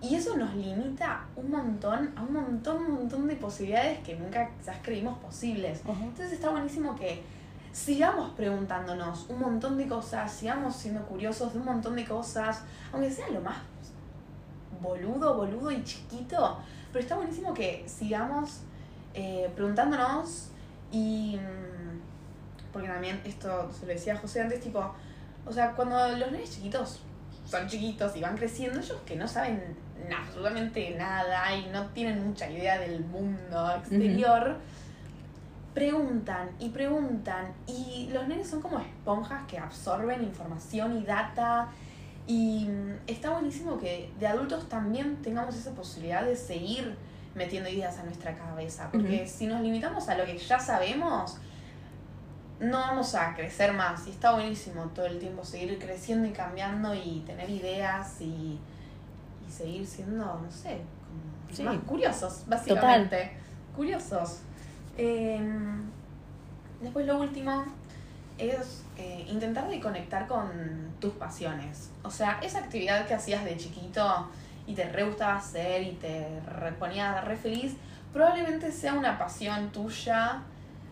Y 0.01 0.15
eso 0.15 0.37
nos 0.37 0.53
limita 0.53 1.25
un 1.35 1.49
montón, 1.49 2.13
a 2.15 2.21
un 2.21 2.33
montón, 2.33 2.77
un 2.85 2.91
montón 2.93 3.27
de 3.27 3.35
posibilidades 3.35 3.99
que 3.99 4.15
nunca 4.15 4.49
quizás 4.59 4.77
creímos 4.83 5.17
posibles. 5.19 5.81
Entonces 5.87 6.33
está 6.33 6.51
buenísimo 6.51 6.95
que 6.95 7.23
sigamos 7.71 8.31
preguntándonos 8.31 9.27
un 9.29 9.39
montón 9.39 9.77
de 9.77 9.87
cosas, 9.87 10.31
sigamos 10.31 10.75
siendo 10.75 11.03
curiosos 11.05 11.53
de 11.53 11.59
un 11.59 11.65
montón 11.65 11.95
de 11.95 12.05
cosas, 12.05 12.63
aunque 12.91 13.11
sea 13.11 13.29
lo 13.29 13.41
más 13.41 13.57
boludo, 14.81 15.35
boludo 15.35 15.71
y 15.71 15.83
chiquito, 15.83 16.59
pero 16.91 17.01
está 17.01 17.15
buenísimo 17.15 17.53
que 17.53 17.83
sigamos 17.87 18.61
eh, 19.13 19.49
preguntándonos 19.55 20.49
y... 20.91 21.37
mm, 21.37 22.71
Porque 22.71 22.87
también 22.87 23.19
esto 23.25 23.71
se 23.71 23.87
lo 23.87 23.93
decía 23.93 24.13
a 24.13 24.17
José 24.17 24.41
antes, 24.41 24.59
tipo, 24.59 24.93
o 25.45 25.51
sea, 25.51 25.73
cuando 25.73 25.97
los 26.17 26.31
nenes 26.31 26.51
chiquitos 26.51 26.99
son 27.45 27.67
chiquitos 27.67 28.15
y 28.15 28.21
van 28.21 28.37
creciendo, 28.37 28.79
ellos 28.79 29.01
que 29.05 29.15
no 29.15 29.27
saben 29.27 29.75
absolutamente 30.15 30.95
nada 30.97 31.55
y 31.55 31.67
no 31.67 31.87
tienen 31.87 32.25
mucha 32.25 32.49
idea 32.49 32.79
del 32.79 33.03
mundo 33.03 33.75
exterior, 33.75 34.57
preguntan 35.73 36.49
y 36.59 36.69
preguntan 36.69 37.53
y 37.67 38.09
los 38.11 38.27
nenes 38.27 38.49
son 38.49 38.61
como 38.61 38.79
esponjas 38.79 39.45
que 39.47 39.57
absorben 39.57 40.23
información 40.23 40.97
y 40.97 41.03
data 41.03 41.69
y 42.25 42.65
mm, 42.65 42.99
está 43.07 43.31
buenísimo 43.31 43.77
que 43.77 44.11
de 44.19 44.27
adultos 44.27 44.67
también 44.69 45.17
tengamos 45.21 45.55
esa 45.55 45.71
posibilidad 45.71 46.23
de 46.23 46.35
seguir 46.35 46.95
metiendo 47.35 47.69
ideas 47.69 47.99
a 47.99 48.03
nuestra 48.03 48.35
cabeza, 48.35 48.89
porque 48.91 49.27
si 49.27 49.45
nos 49.45 49.61
limitamos 49.61 50.09
a 50.09 50.17
lo 50.17 50.25
que 50.25 50.37
ya 50.37 50.59
sabemos, 50.59 51.37
no 52.59 52.79
vamos 52.79 53.13
a 53.13 53.35
crecer 53.35 53.73
más 53.73 54.07
y 54.07 54.09
está 54.09 54.31
buenísimo 54.33 54.85
todo 54.95 55.05
el 55.05 55.19
tiempo 55.19 55.45
seguir 55.45 55.77
creciendo 55.77 56.27
y 56.27 56.31
cambiando 56.31 56.95
y 56.95 57.23
tener 57.25 57.49
ideas 57.49 58.19
y, 58.19 58.57
y 59.47 59.51
seguir 59.51 59.85
siendo, 59.87 60.25
no 60.25 60.51
sé, 60.51 60.79
como 61.45 61.55
Sí. 61.55 61.63
más 61.63 61.77
curiosos, 61.85 62.43
básicamente. 62.47 63.31
Curiosos. 63.75 64.39
Eh, 64.97 65.39
después 66.81 67.05
lo 67.05 67.19
último 67.19 67.65
es 68.37 68.83
eh, 68.97 69.25
intentar 69.29 69.67
de 69.69 69.79
conectar 69.79 70.27
con 70.27 70.49
tus 70.99 71.13
pasiones. 71.13 71.89
O 72.03 72.09
sea, 72.11 72.39
esa 72.41 72.59
actividad 72.59 73.05
que 73.07 73.13
hacías 73.13 73.43
de 73.45 73.55
chiquito 73.57 74.27
y 74.65 74.73
te 74.73 74.89
re 74.91 75.03
gustaba 75.03 75.35
hacer 75.37 75.81
y 75.83 75.91
te 75.93 76.27
re- 76.59 76.73
ponía 76.73 77.21
re 77.21 77.35
feliz, 77.37 77.75
probablemente 78.11 78.71
sea 78.71 78.93
una 78.93 79.17
pasión 79.17 79.71
tuya 79.71 80.41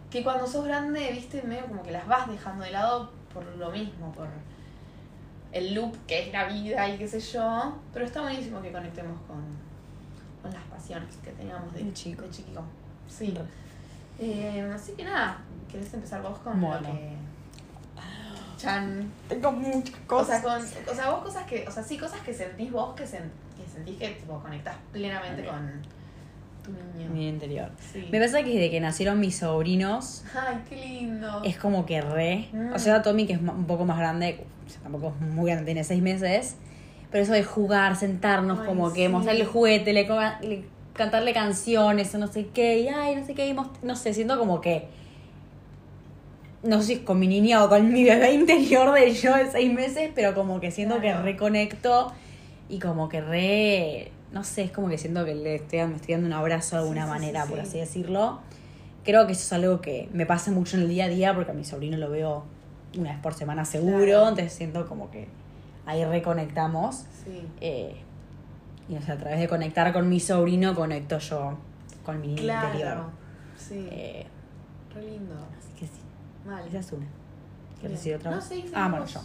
que 0.10 0.24
cuando 0.24 0.48
sos 0.48 0.64
grande, 0.66 1.12
viste, 1.12 1.42
medio 1.44 1.66
como 1.66 1.84
que 1.84 1.92
las 1.92 2.08
vas 2.08 2.28
dejando 2.28 2.64
de 2.64 2.72
lado 2.72 3.12
por 3.34 3.44
lo 3.58 3.70
mismo, 3.72 4.12
por 4.14 4.28
el 5.56 5.74
loop 5.74 5.96
que 6.06 6.28
es 6.28 6.32
la 6.34 6.46
vida 6.46 6.88
y 6.90 6.98
qué 6.98 7.08
sé 7.08 7.20
yo. 7.20 7.76
Pero 7.94 8.06
está 8.06 8.22
buenísimo 8.22 8.62
que 8.62 8.72
conectemos 8.72 9.20
con, 9.28 9.42
con 10.42 10.52
las 10.54 10.64
pasiones 10.64 11.16
que 11.24 11.32
teníamos 11.32 11.74
de, 11.74 11.84
De 11.84 11.94
chico. 11.94 12.22
de 12.24 12.30
chico. 12.30 12.62
Sí. 13.08 13.34
Eh, 14.20 14.72
así 14.74 14.94
que 14.94 15.04
nada, 15.04 15.38
¿querés 15.72 15.94
empezar 15.94 16.22
vos 16.22 16.38
con 16.40 16.60
Bueno. 16.62 16.88
lo 16.88 16.94
que. 16.94 17.16
Chan. 18.58 19.12
Tengo 19.28 19.52
muchas 19.52 19.94
O 20.10 20.24
sea, 20.24 20.42
con, 20.42 20.54
o 20.62 20.96
sea, 20.96 21.10
vos 21.10 21.24
cosas 21.24 21.46
que. 21.46 21.68
O 21.68 21.72
sea, 21.72 21.84
sí, 21.84 21.98
cosas 21.98 22.22
que 22.22 22.34
sentís 22.34 22.72
vos 22.72 22.96
que, 22.96 23.04
sen- 23.04 23.30
que 23.58 23.70
sentís 23.70 23.98
que 23.98 24.08
tipo, 24.10 24.40
conectás 24.40 24.76
plenamente 24.92 25.46
con 25.46 25.82
tu 26.66 26.72
niño. 26.72 27.10
Mi 27.14 27.28
interior. 27.30 27.70
Sí. 27.94 28.08
Me 28.12 28.20
pasa 28.20 28.44
que 28.44 28.50
desde 28.50 28.70
que 28.72 28.80
nacieron 28.80 29.20
mis 29.20 29.38
sobrinos, 29.38 30.24
Ay, 30.36 30.58
qué 30.70 30.76
lindo. 30.76 31.42
es 31.44 31.58
como 31.58 31.86
que 31.86 32.02
re. 32.02 32.48
Mm. 32.52 32.74
O 32.74 32.80
sea, 32.80 33.02
Tommy, 33.02 33.26
que 33.28 33.34
es 33.34 33.40
un 33.40 33.66
poco 33.68 33.86
más 33.86 33.98
grande, 33.98 34.44
o 34.66 34.70
sea, 34.70 34.82
tampoco 34.82 35.14
es 35.20 35.28
muy 35.28 35.46
grande, 35.52 35.66
tiene 35.66 35.84
seis 35.84 36.02
meses. 36.02 36.56
Pero 37.12 37.24
eso 37.24 37.34
de 37.34 37.44
jugar, 37.44 37.96
sentarnos, 37.96 38.60
Ay, 38.62 38.66
como 38.66 38.92
que 38.92 39.08
mostrarle 39.10 39.42
el 39.42 39.48
juguete, 39.48 39.94
le, 39.94 40.08
co- 40.08 40.20
le- 40.42 40.66
cantarle 40.94 41.34
canciones 41.34 42.14
o 42.16 42.18
no 42.18 42.28
sé 42.28 42.48
qué, 42.54 42.80
y 42.80 42.88
ay, 42.88 43.16
no 43.16 43.26
sé 43.26 43.34
qué, 43.36 43.48
y 43.48 43.54
no 43.84 43.96
sé, 43.96 44.14
siento 44.14 44.38
como 44.40 44.60
que. 44.62 44.88
No 46.64 46.82
sé 46.82 46.88
si 46.88 46.94
es 46.94 47.00
con 47.02 47.20
mi 47.20 47.28
niña 47.28 47.64
o 47.64 47.70
con 47.70 47.92
mi 47.94 48.04
bebé 48.04 48.34
interior 48.34 48.92
de 48.94 49.14
yo 49.14 49.36
de 49.36 49.52
seis 49.52 49.72
meses, 49.72 50.10
pero 50.16 50.34
como 50.34 50.60
que 50.60 50.72
siento 50.72 51.00
Claro. 51.00 51.20
que 51.20 51.24
reconecto 51.24 52.12
y 52.70 52.80
como 52.80 53.08
que 53.08 53.22
re. 53.22 54.12
No 54.32 54.44
sé, 54.44 54.64
es 54.64 54.72
como 54.72 54.90
que 54.90 54.98
siento 54.98 55.24
que 55.26 55.34
le 55.36 55.56
estoy, 55.56 55.86
me 55.88 55.96
estoy 55.96 56.14
dando 56.16 56.28
un 56.28 56.34
abrazo 56.34 56.76
de 56.76 56.82
alguna 56.82 57.02
sí, 57.02 57.08
sí, 57.08 57.10
manera, 57.14 57.46
por 57.46 57.58
sí. 57.60 57.68
así 57.68 57.78
decirlo. 57.80 58.40
Creo 59.04 59.28
que 59.28 59.34
eso 59.34 59.44
es 59.44 59.54
algo 59.54 59.82
que 59.82 60.10
me 60.14 60.26
pasa 60.26 60.52
mucho 60.52 60.78
en 60.78 60.84
el 60.84 60.90
día 60.90 61.06
a 61.06 61.10
día 61.10 61.34
porque 61.36 61.52
a 61.52 61.54
mi 61.54 61.64
sobrino 61.64 61.98
lo 61.98 62.10
veo 62.10 62.44
una 62.98 63.12
vez 63.12 63.20
por 63.22 63.34
semana 63.34 63.64
seguro, 63.66 63.98
Claro. 64.06 64.30
entonces 64.30 64.54
siento 64.54 64.88
como 64.88 65.12
que 65.12 65.28
ahí 65.86 66.04
reconectamos. 66.06 67.06
Sí. 67.24 67.48
eh, 67.62 67.96
y 68.90 68.96
o 68.96 69.02
sea, 69.02 69.16
a 69.16 69.18
través 69.18 69.40
de 69.40 69.48
conectar 69.48 69.92
con 69.94 70.08
mi 70.10 70.20
sobrino, 70.20 70.76
conecto 70.76 71.18
yo 71.20 71.58
con 72.06 72.20
mi 72.22 72.36
Claro. 72.36 72.68
interior. 72.68 73.04
Sí. 73.58 73.88
Eh, 73.92 74.26
Re 74.94 75.02
lindo. 75.02 75.34
así 75.58 75.70
que 75.80 75.86
sí, 75.88 76.02
Vale. 76.46 76.68
esa 76.68 76.80
es 76.80 76.92
una. 76.92 77.06
¿Quieres 77.80 77.98
decir 78.00 78.16
otra 78.16 78.32
No, 78.32 78.42
sí, 78.42 78.66
ah, 78.74 78.88
bueno, 78.90 79.06
yo. 79.06 79.22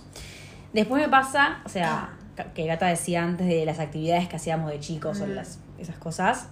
Después 0.73 1.03
me 1.03 1.09
pasa, 1.09 1.61
o 1.65 1.69
sea, 1.69 1.89
ca- 1.89 2.11
que 2.55 2.67
Gata 2.67 2.87
decía 2.87 3.23
antes 3.25 3.47
de 3.47 3.65
las 3.65 3.79
actividades 3.79 4.29
que 4.29 4.37
hacíamos 4.37 4.71
de 4.71 4.81
chicos 4.81 5.21
o 5.21 5.25
Ujú. 5.25 5.33
las, 5.35 5.59
esas 5.79 5.97
cosas, 5.97 6.49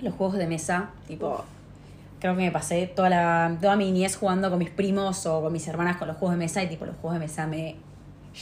los 0.00 0.14
juegos 0.14 0.36
de 0.38 0.46
mesa, 0.46 0.90
tipo, 1.06 1.44
creo 2.20 2.36
que 2.36 2.42
me 2.42 2.50
pasé 2.50 2.86
toda, 2.86 3.10
la, 3.10 3.56
toda 3.60 3.76
mi 3.76 3.90
niñez 3.90 4.16
jugando 4.16 4.50
con 4.50 4.58
mis 4.58 4.70
primos 4.70 5.26
o 5.26 5.42
con 5.42 5.52
mis 5.52 5.66
hermanas 5.68 5.96
con 5.96 6.08
los 6.08 6.16
juegos 6.16 6.36
de 6.36 6.44
mesa 6.44 6.62
y 6.62 6.68
tipo 6.68 6.86
los 6.86 6.96
juegos 6.96 7.18
de 7.20 7.26
mesa 7.26 7.46
me 7.46 7.76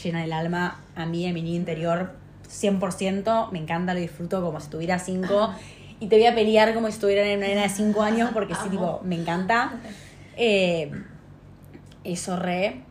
llenan 0.02 0.22
el 0.22 0.32
alma 0.32 0.80
a 0.94 1.06
mí, 1.06 1.28
a 1.28 1.32
mi 1.32 1.42
niño 1.42 1.56
interior, 1.56 2.12
100%, 2.48 3.50
me 3.50 3.58
encanta, 3.58 3.94
lo 3.94 4.00
disfruto 4.00 4.42
como 4.42 4.60
si 4.60 4.68
tuviera 4.70 4.98
5 4.98 5.54
y 6.00 6.06
te 6.08 6.16
voy 6.16 6.26
a 6.26 6.34
pelear 6.34 6.74
como 6.74 6.86
si 6.88 6.94
estuviera 6.94 7.26
en 7.26 7.38
una 7.38 7.48
nena 7.48 7.62
de 7.62 7.68
5 7.68 8.02
años 8.02 8.30
porque 8.32 8.54
sí, 8.54 8.68
tipo, 8.70 9.00
me 9.04 9.16
encanta. 9.16 9.72
Eh, 10.38 10.92
eso 12.04 12.36
re. 12.36 12.82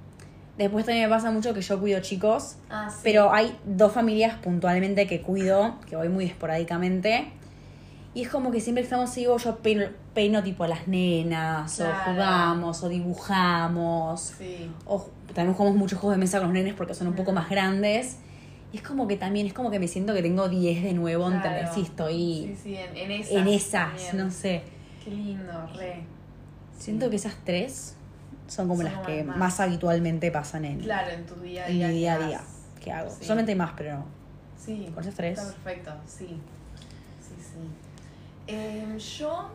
Después 0.58 0.86
también 0.86 1.10
me 1.10 1.14
pasa 1.16 1.32
mucho 1.32 1.54
que 1.54 1.62
yo 1.62 1.80
cuido 1.80 2.00
chicos, 2.00 2.56
Ah, 2.70 2.90
sí. 2.90 3.00
pero 3.04 3.34
hay 3.34 3.58
dos 3.66 3.92
familias 3.92 4.38
puntualmente 4.38 5.06
que 5.06 5.22
cuido, 5.22 5.76
que 5.90 5.96
voy 5.98 6.08
muy 6.10 6.26
esporádicamente. 6.26 7.28
Y 8.14 8.22
es 8.22 8.30
como 8.30 8.50
que 8.52 8.62
siempre 8.62 8.82
que 8.82 8.86
estamos 8.86 9.14
digo, 9.14 9.38
yo 9.38 9.58
peino, 9.58 9.88
peino 10.14 10.42
tipo 10.42 10.64
a 10.64 10.70
las 10.70 10.88
nenas, 10.88 11.76
Claro. 11.76 11.92
o 11.92 12.14
jugamos, 12.14 12.84
o 12.84 12.88
dibujamos. 12.90 14.22
Sí. 14.38 14.72
O 14.86 15.06
también 15.34 15.54
jugamos 15.54 15.78
muchos 15.78 16.00
juegos 16.00 16.16
de 16.16 16.20
mesa 16.22 16.38
con 16.40 16.48
los 16.48 16.54
nenes 16.54 16.74
porque 16.74 16.94
son 16.94 17.08
un 17.08 17.16
poco 17.16 17.34
más 17.34 17.50
grandes. 17.50 18.18
Y 18.72 18.78
es 18.78 18.84
como 18.84 19.08
que 19.10 19.18
también, 19.18 19.48
es 19.48 19.54
como 19.54 19.70
que 19.72 19.80
me 19.80 19.90
siento 19.90 20.14
que 20.14 20.22
tengo 20.22 20.48
10 20.48 20.84
de 20.84 20.94
nuevo, 20.94 21.26
Claro. 21.26 21.38
¿entendés? 21.46 21.70
Sí, 21.74 21.82
estoy 21.82 22.14
Sí, 22.14 22.56
sí, 22.64 22.76
en, 22.78 22.96
en 22.96 23.12
esas. 23.12 23.32
en 23.34 23.48
esas, 23.50 24.14
no 24.14 24.32
sé. 24.32 24.62
Qué 25.04 25.12
lindo, 25.12 25.68
re. 25.76 26.04
Siento 26.78 27.10
que 27.10 27.18
esas 27.18 27.36
tres 27.44 27.95
son 28.48 28.68
como 28.68 28.82
Son 28.84 28.92
las 28.94 29.06
que 29.06 29.24
más. 29.24 29.38
más. 29.38 29.60
habitualmente 29.60 30.32
pasan 30.32 30.66
en, 30.66 30.80
Claro, 30.80 31.12
en 31.12 31.25
tu 31.25 31.36
día 31.36 31.64
a 31.66 31.68
en 31.68 31.74
día. 31.78 31.88
mi 31.88 31.94
¿qué 31.94 32.00
día 32.00 32.14
a 32.14 32.18
día 32.20 32.42
que 32.84 32.92
hago. 32.92 33.10
Sí. 33.10 33.25
Solamente 33.25 33.52
hay 33.54 33.58
más, 33.58 33.72
pero 33.75 33.98
no. 33.98 34.06
Sí, 34.64 34.90
Con 34.94 35.04
esas 35.04 35.16
tres. 35.16 35.38
Está 35.40 35.52
perfecto, 35.54 35.94
sí. 36.08 36.28
Sí, 37.22 37.36
sí. 37.40 37.70
Em, 38.48 38.98
yo 38.98 39.50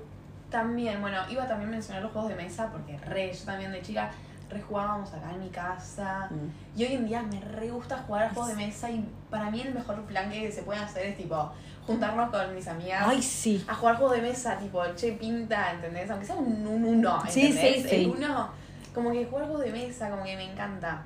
también, 0.51 1.01
bueno, 1.01 1.19
iba 1.31 1.47
también 1.47 1.69
a 1.69 1.73
mencionar 1.73 2.03
los 2.03 2.13
juegos 2.13 2.31
de 2.31 2.37
mesa 2.37 2.71
porque 2.73 2.99
re, 2.99 3.33
yo 3.33 3.45
también 3.45 3.71
de 3.73 3.83
chica 3.83 4.11
re 4.49 4.61
jugábamos 4.61 5.13
acá 5.13 5.31
en 5.33 5.41
mi 5.45 5.49
casa. 5.51 6.29
Mm. 6.31 6.79
Y 6.81 6.85
hoy 6.85 6.93
en 6.95 7.07
día 7.07 7.23
me 7.23 7.41
re 7.41 7.71
gusta 7.71 7.99
jugar 7.99 8.25
a 8.25 8.31
juegos 8.31 8.49
de 8.49 8.57
mesa 8.57 8.91
y 8.91 9.09
para 9.31 9.49
mí 9.51 9.61
el 9.61 9.73
mejor 9.73 10.01
plan 10.03 10.29
que 10.31 10.51
se 10.51 10.63
puede 10.65 10.81
hacer 10.81 11.07
es 11.07 11.17
tipo 11.17 11.53
juntarnos 11.87 12.31
con 12.31 12.55
mis 12.55 12.67
amigas 12.69 13.05
Ay, 13.07 13.23
sí. 13.23 13.65
a 13.69 13.75
jugar 13.75 13.97
juegos 13.97 14.17
de 14.17 14.23
mesa, 14.23 14.59
tipo, 14.59 14.83
che, 14.97 15.13
pinta, 15.13 15.73
¿entendés? 15.73 16.11
Aunque 16.11 16.27
sea 16.27 16.35
un, 16.37 16.67
un 16.67 16.85
uno, 16.85 17.23
Sí, 17.29 17.47
¿entendés? 17.47 17.83
sí, 17.83 17.89
sí. 17.89 17.95
El 17.97 18.09
uno, 18.11 18.51
como 18.95 19.13
que 19.13 19.27
juegos 19.27 19.61
de 19.61 19.73
mesa, 19.73 20.11
como 20.11 20.25
que 20.25 20.37
me 20.37 20.53
encanta. 20.53 21.05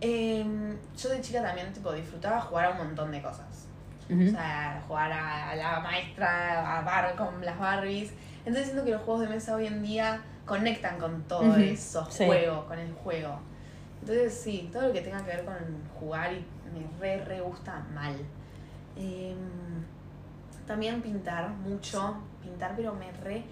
Em, 0.00 0.76
yo 0.96 1.08
de 1.08 1.20
chica 1.20 1.42
también, 1.42 1.72
tipo, 1.72 1.92
disfrutaba 1.92 2.40
jugar 2.40 2.66
a 2.66 2.70
un 2.70 2.78
montón 2.78 3.10
de 3.10 3.22
cosas. 3.22 3.66
O 4.10 4.30
sea, 4.30 4.82
jugar 4.88 5.12
a, 5.12 5.50
a 5.50 5.56
la 5.56 5.80
maestra, 5.80 6.78
a 6.78 6.80
bar 6.80 7.14
con 7.14 7.44
las 7.44 7.58
Barbies. 7.58 8.10
Entonces 8.38 8.66
siento 8.66 8.82
que 8.82 8.92
los 8.92 9.02
juegos 9.02 9.22
de 9.22 9.28
mesa 9.28 9.54
hoy 9.54 9.66
en 9.66 9.82
día 9.82 10.22
conectan 10.46 10.98
con 10.98 11.22
todo 11.24 11.54
eso, 11.56 12.06
sí. 12.10 12.24
juego, 12.24 12.64
con 12.66 12.78
el 12.78 12.92
juego. 12.94 13.38
Entonces 14.00 14.32
sí, 14.32 14.70
todo 14.72 14.88
lo 14.88 14.92
que 14.92 15.02
tenga 15.02 15.22
que 15.24 15.36
ver 15.36 15.44
con 15.44 15.54
jugar 16.00 16.32
y 16.32 16.44
me 16.72 16.86
re, 16.98 17.22
re 17.24 17.40
gusta 17.40 17.84
mal. 17.94 18.16
Em, 18.96 19.36
también 20.66 21.02
pintar 21.02 21.50
mucho, 21.50 22.16
pintar, 22.42 22.74
pero 22.74 22.94
me 22.94 23.12
re... 23.12 23.44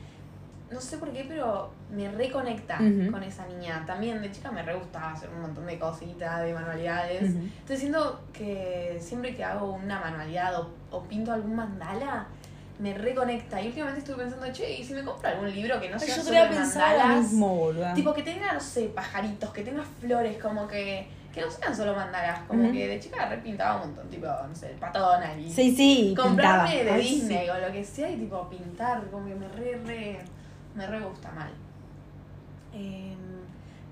No 0.71 0.81
sé 0.81 0.99
por 0.99 1.13
qué, 1.13 1.25
pero 1.29 1.71
me 1.95 2.11
reconecta 2.11 2.79
Ujú. 2.81 3.13
con 3.13 3.23
esa 3.23 3.47
niña. 3.47 3.85
También 3.87 4.21
de 4.21 4.33
chica 4.33 4.51
me 4.51 4.63
re 4.63 4.75
gustaba 4.75 5.13
hacer 5.13 5.29
un 5.31 5.43
montón 5.43 5.65
de 5.67 5.79
cositas, 5.79 6.43
de 6.43 6.53
manualidades. 6.53 7.23
Ujú. 7.31 7.39
Entonces 7.39 7.79
siento 7.81 8.21
que 8.33 8.99
siempre 9.01 9.35
que 9.37 9.45
hago 9.45 9.73
una 9.75 10.01
manualidad 10.01 10.59
o, 10.61 10.71
o 10.91 11.03
pinto 11.05 11.33
algún 11.33 11.55
mandala, 11.55 12.27
me 12.81 12.93
reconecta. 12.95 13.61
Y 13.63 13.69
últimamente 13.69 14.01
estuve 14.01 14.17
pensando, 14.25 14.53
che, 14.53 14.71
¿y 14.79 14.83
si 14.85 14.93
me 14.93 15.05
compro 15.05 15.29
algún 15.29 15.55
libro 15.55 15.81
que 15.81 15.89
no 15.89 15.99
sea 16.01 16.17
yo 16.17 16.25
de 16.25 16.47
pensado 16.49 16.93
lo 16.93 16.99
mandalas? 16.99 17.23
mismo, 17.31 17.55
boluda. 17.57 17.95
Tipo 17.95 18.13
que 18.13 18.23
tenga, 18.25 18.53
no 18.53 18.61
sé, 18.61 18.89
pajaritos, 18.89 19.51
que 19.51 19.63
tenga 19.63 19.85
flores, 20.01 20.37
como 20.43 20.67
que, 20.67 21.07
que 21.33 21.43
no 21.43 21.51
sean 21.51 21.77
solo 21.77 21.95
mandalas. 21.95 22.41
Como 22.49 22.65
Ujú. 22.65 22.73
que 22.73 22.89
de 22.89 22.99
chica 22.99 23.29
repintaba 23.29 23.77
un 23.77 23.87
montón, 23.91 24.11
tipo, 24.11 24.27
no 24.27 24.53
sé, 24.55 24.73
el 24.73 24.93
Donald. 24.93 25.39
y 25.41 25.49
Sí, 25.49 25.77
sí, 25.77 26.15
comprarme 26.17 26.71
pintaba. 26.71 26.85
de 26.85 26.91
Ay, 26.91 27.05
sí. 27.09 27.15
Disney 27.21 27.49
o 27.51 27.59
lo 27.61 27.73
que 27.73 27.85
sea 27.85 28.11
y 28.11 28.17
tipo 28.17 28.49
pintar, 28.51 29.05
como 29.13 29.27
que 29.29 29.35
me 29.37 29.47
re, 29.49 29.81
re, 29.87 30.21
me 30.77 30.87
re 30.87 31.01
gusta 31.01 31.31
mal. 31.33 31.51
Em, 32.73 33.17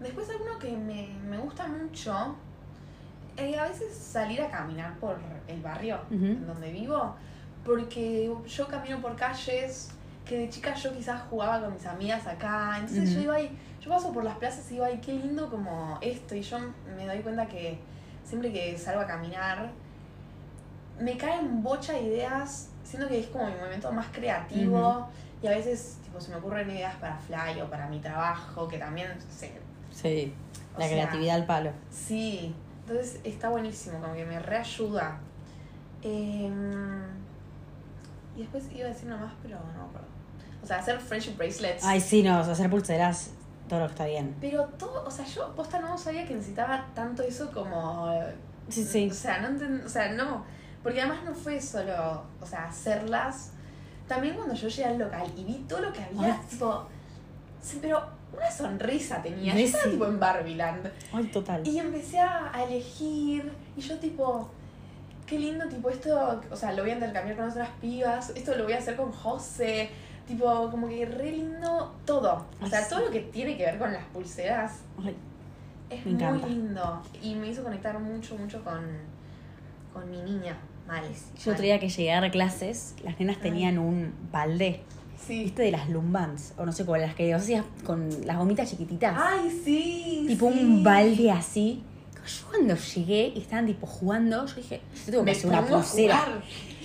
después 0.01 0.29
alguno 0.31 0.59
que 0.59 0.77
me, 0.77 1.09
me 1.29 1.39
gusta 1.39 1.67
mucho, 1.67 2.37
eh, 3.37 3.59
a 3.59 3.69
veces 3.69 3.97
salir 3.97 4.41
a 4.43 4.51
caminar 4.51 4.95
por 4.99 5.17
el 5.49 5.61
barrio 5.61 5.99
en 6.11 6.47
donde 6.47 6.71
vivo, 6.71 7.15
porque 7.65 8.33
yo 8.47 8.69
camino 8.69 9.01
por 9.01 9.17
calles 9.17 9.91
que 10.25 10.39
de 10.39 10.49
chica 10.49 10.75
yo 10.75 10.95
quizás 10.95 11.23
jugaba 11.29 11.61
con 11.61 11.75
mis 11.75 11.85
amigas 11.87 12.27
acá, 12.27 12.77
entonces 12.79 13.13
yo 13.13 13.21
iba 13.21 13.35
ahí, 13.35 13.51
yo 13.81 13.91
paso 13.91 14.13
por 14.13 14.25
las 14.25 14.37
plazas 14.37 14.67
y 14.71 14.75
digo, 14.75 14.85
ay, 14.85 15.01
qué 15.05 15.13
lindo 15.13 15.51
como 15.51 15.99
esto, 16.01 16.35
y 16.35 16.43
yo 16.43 16.59
me 16.97 17.07
doy 17.07 17.19
cuenta 17.21 17.47
que 17.47 17.79
siempre 18.25 18.53
que 18.53 18.79
salgo 18.79 19.03
a 19.03 19.07
caminar, 19.07 19.71
me 20.99 21.17
caen 21.17 21.63
bocha 21.63 21.93
de 21.95 22.03
ideas, 22.03 22.71
siento 22.85 23.09
que 23.09 23.21
es 23.21 23.27
como 23.27 23.47
mi 23.47 23.57
momento 23.57 23.91
más 23.93 24.07
creativo, 24.13 25.09
y 25.45 25.47
a 25.47 25.51
veces 25.51 25.99
tipo, 26.03 26.19
se 26.19 26.31
me 26.31 26.37
ocurren 26.37 26.71
ideas 26.71 26.95
para 26.97 27.19
Fly 27.19 27.61
o 27.61 27.69
para 27.69 27.87
mi 27.87 28.01
trabajo, 28.01 28.67
que 28.67 28.79
también 28.79 29.11
se, 29.29 29.53
Sí, 29.91 30.33
la 30.73 30.87
sea, 30.87 30.89
creatividad 30.89 31.37
al 31.37 31.45
palo. 31.45 31.71
Sí, 31.91 32.55
entonces 32.81 33.21
está 33.25 33.51
buenísimo, 33.51 34.01
como 34.01 34.15
que 34.15 34.25
me 34.25 34.39
reayuda. 34.39 35.19
Em, 36.03 37.03
y 38.35 38.41
después 38.41 38.65
iba 38.75 38.87
a 38.87 38.89
decir 38.89 39.07
nomás, 39.07 39.35
pero 39.43 39.59
no 39.59 39.67
me 39.67 39.87
acuerdo. 39.87 40.09
O 40.63 40.67
sea, 40.67 40.79
hacer 40.79 40.99
friendship 40.99 41.37
bracelets. 41.37 41.85
Ay, 41.85 42.01
sí, 42.01 42.23
no, 42.23 42.41
o 42.41 42.43
sea, 42.43 42.55
hacer 42.55 42.71
pulseras, 42.71 43.33
todo 43.69 43.81
lo 43.81 43.87
que 43.87 43.93
está 43.93 44.07
bien. 44.07 44.35
Pero 44.41 44.65
todo, 44.79 45.05
o 45.05 45.11
sea, 45.11 45.27
yo 45.27 45.55
posta 45.55 45.79
no 45.79 45.99
sabía 45.99 46.27
que 46.27 46.35
necesitaba 46.35 46.87
tanto 46.95 47.23
eso 47.23 47.53
como. 47.53 48.11
Sí, 48.71 48.83
sí. 48.83 49.11
O 49.11 49.15
sea, 49.15 49.41
no 49.41 49.85
o 49.85 49.89
sea, 49.91 50.11
no. 50.13 50.43
Porque 50.83 51.03
además 51.03 51.23
no 51.23 51.35
fue 51.35 51.61
solo, 51.61 52.23
o 52.41 52.47
sea, 52.47 52.65
hacerlas. 52.65 53.51
También 54.09 54.35
cuando 54.35 54.55
yo 54.55 54.69
llegué 54.69 54.85
al 54.85 54.99
local 54.99 55.27
y 55.37 55.45
vi 55.45 55.55
todo 55.69 55.81
lo 55.81 55.93
que 55.93 56.03
había, 56.03 56.35
Ay. 56.35 56.47
tipo. 56.51 56.87
Sí, 57.61 57.79
pero 57.81 58.03
una 58.37 58.51
sonrisa 58.51 59.23
tenía. 59.23 59.55
Yo 59.55 59.61
estaba 59.61 59.85
tipo 59.91 60.07
en 60.07 60.21
Barbieland. 60.21 60.91
Ay, 61.13 61.25
total. 61.29 61.67
Y 61.67 61.79
empecé 61.79 62.19
a, 62.19 62.53
elegir, 62.69 63.51
y 63.77 63.81
yo 63.81 63.99
tipo, 63.99 64.49
qué 65.27 65.39
lindo, 65.39 65.67
tipo, 65.69 65.89
esto, 65.89 66.43
o 66.51 66.57
sea, 66.57 66.73
lo 66.73 66.83
voy 66.83 66.91
a 66.91 66.95
intercambiar 66.95 67.37
con 67.37 67.49
otras 67.49 67.71
pibas, 67.81 68.31
esto 68.35 68.55
lo 68.57 68.65
voy 68.65 68.75
a 68.75 68.79
hacer 68.79 68.97
con 68.97 69.11
José, 69.13 69.89
tipo, 70.27 70.71
como 70.71 70.87
que 70.89 71.07
re 71.07 71.31
lindo 71.33 71.95
todo. 72.05 72.33
O 72.35 72.47
Ay, 72.65 72.69
sea, 72.71 72.83
sí. 72.83 72.91
todo 72.91 73.07
lo 73.07 73.11
que 73.11 73.21
tiene 73.21 73.57
que 73.57 73.65
ver 73.65 73.79
con 73.79 73.93
las 73.93 74.05
pulseras 74.07 74.81
Ay, 75.03 75.17
es 75.89 76.05
Me 76.05 76.13
muy 76.13 76.23
encanta. 76.23 76.47
lindo. 76.47 77.03
Y 77.23 77.35
me 77.37 77.49
hizo 77.49 77.63
conectar 77.63 77.99
mucho, 77.99 78.37
mucho 78.37 78.63
con, 78.63 78.85
con 79.95 80.11
mi 80.11 80.21
niña, 80.21 80.57
Yo 81.43 81.53
otro 81.53 81.63
día 81.65 81.79
que 81.81 81.89
llegué 81.89 82.13
a 82.13 82.21
dar 82.21 82.31
clases, 82.31 82.95
las 83.05 83.19
nenas 83.19 83.39
tenían 83.41 83.79
un 83.79 84.13
balde, 84.33 84.81
Sí. 85.27 85.45
¿viste? 85.45 85.63
De 85.63 85.71
las 85.71 85.89
Lumbans, 85.89 86.53
o 86.59 86.67
no 86.67 86.73
sé 86.73 86.85
cuál, 86.85 87.01
las 87.01 87.15
que 87.15 87.33
hacías 87.33 87.65
con 87.85 88.11
las 88.27 88.37
gomitas 88.37 88.69
chiquititas. 88.71 89.17
Ay, 89.19 89.51
sí. 89.65 90.25
tipo 90.29 90.53
sí. 90.53 90.59
un 90.61 90.85
balde 90.85 91.31
así. 91.31 91.83
Yo 92.27 92.47
cuando 92.51 92.75
llegué 92.77 93.33
y 93.35 93.41
estaban 93.41 93.67
tipo 93.67 93.87
jugando, 93.87 94.47
yo 94.47 94.55
dije, 94.55 94.81
yo 95.07 95.13
tengo 95.13 95.25
que 95.25 95.31
hacer 95.33 95.47
una 95.47 95.63
pulsera. 95.65 96.25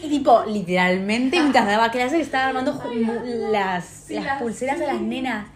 Y 0.01 0.09
tipo, 0.09 0.43
literalmente, 0.45 1.39
mientras 1.39 1.65
daba 1.65 1.91
clases, 1.91 2.21
estaba 2.21 2.47
armando 2.47 2.81
Ay, 2.89 3.05
las, 3.51 3.85
sí, 3.85 4.13
las 4.15 4.25
las- 4.25 4.41
pulseras 4.41 4.79
a 4.81 4.85
las 4.85 4.97
sí. 4.97 5.03
nenas. 5.03 5.47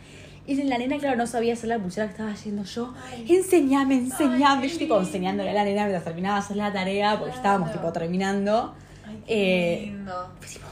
Y 0.45 0.61
la 0.63 0.77
nena, 0.77 0.97
claro, 0.97 1.15
no 1.15 1.25
sabía 1.25 1.53
hacer 1.53 1.69
la 1.69 1.79
pulsera 1.79 2.07
que 2.07 2.11
estaba 2.11 2.31
haciendo 2.31 2.63
yo. 2.63 2.93
Ay. 3.09 3.25
Enseñame, 3.29 3.95
enseñame. 3.95 4.63
Ay, 4.63 4.69
yo 4.69 4.77
tipo 4.77 4.99
enseñándole 4.99 5.51
a 5.51 5.53
la 5.53 5.63
nena 5.63 5.83
mientras 5.83 6.03
terminaba 6.03 6.37
hacer 6.37 6.57
la 6.57 6.71
tarea, 6.73 7.11
porque 7.11 7.25
Claro. 7.31 7.37
estábamos 7.37 7.71
tipo 7.71 7.91
terminando. 7.93 8.75
Ay, 9.07 9.23
qué 9.25 9.73
Eh, 9.77 9.85
lindo. 9.85 10.33
Pues, 10.39 10.51
tipo, 10.53 10.65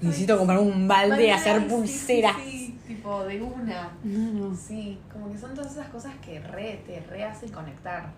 necesito 0.00 0.38
comprar 0.38 0.58
un 0.60 0.86
balde 0.86 1.26
y 1.26 1.30
hacer 1.30 1.66
pulseras. 1.66 2.36
Sí, 2.44 2.50
sí, 2.86 2.94
tipo 2.94 3.24
de 3.24 3.42
una. 3.42 3.90
No, 4.04 4.32
no. 4.50 4.56
Sí, 4.56 4.98
como 5.12 5.32
que 5.32 5.38
son 5.38 5.52
todas 5.54 5.72
esas 5.72 5.88
cosas 5.88 6.12
que 6.24 6.38
re, 6.38 6.80
te 6.86 7.00
re 7.10 7.24
hacen 7.24 7.50
conectar. 7.50 8.10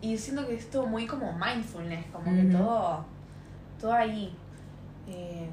Y 0.00 0.16
siento 0.16 0.46
que 0.48 0.54
es 0.54 0.70
todo 0.70 0.86
muy 0.86 1.06
como 1.06 1.30
mindfulness, 1.38 2.06
como 2.12 2.34
que 2.34 2.44
todo, 2.44 3.04
todo 3.78 3.92
ahí. 3.92 4.32
Eh, 5.06 5.46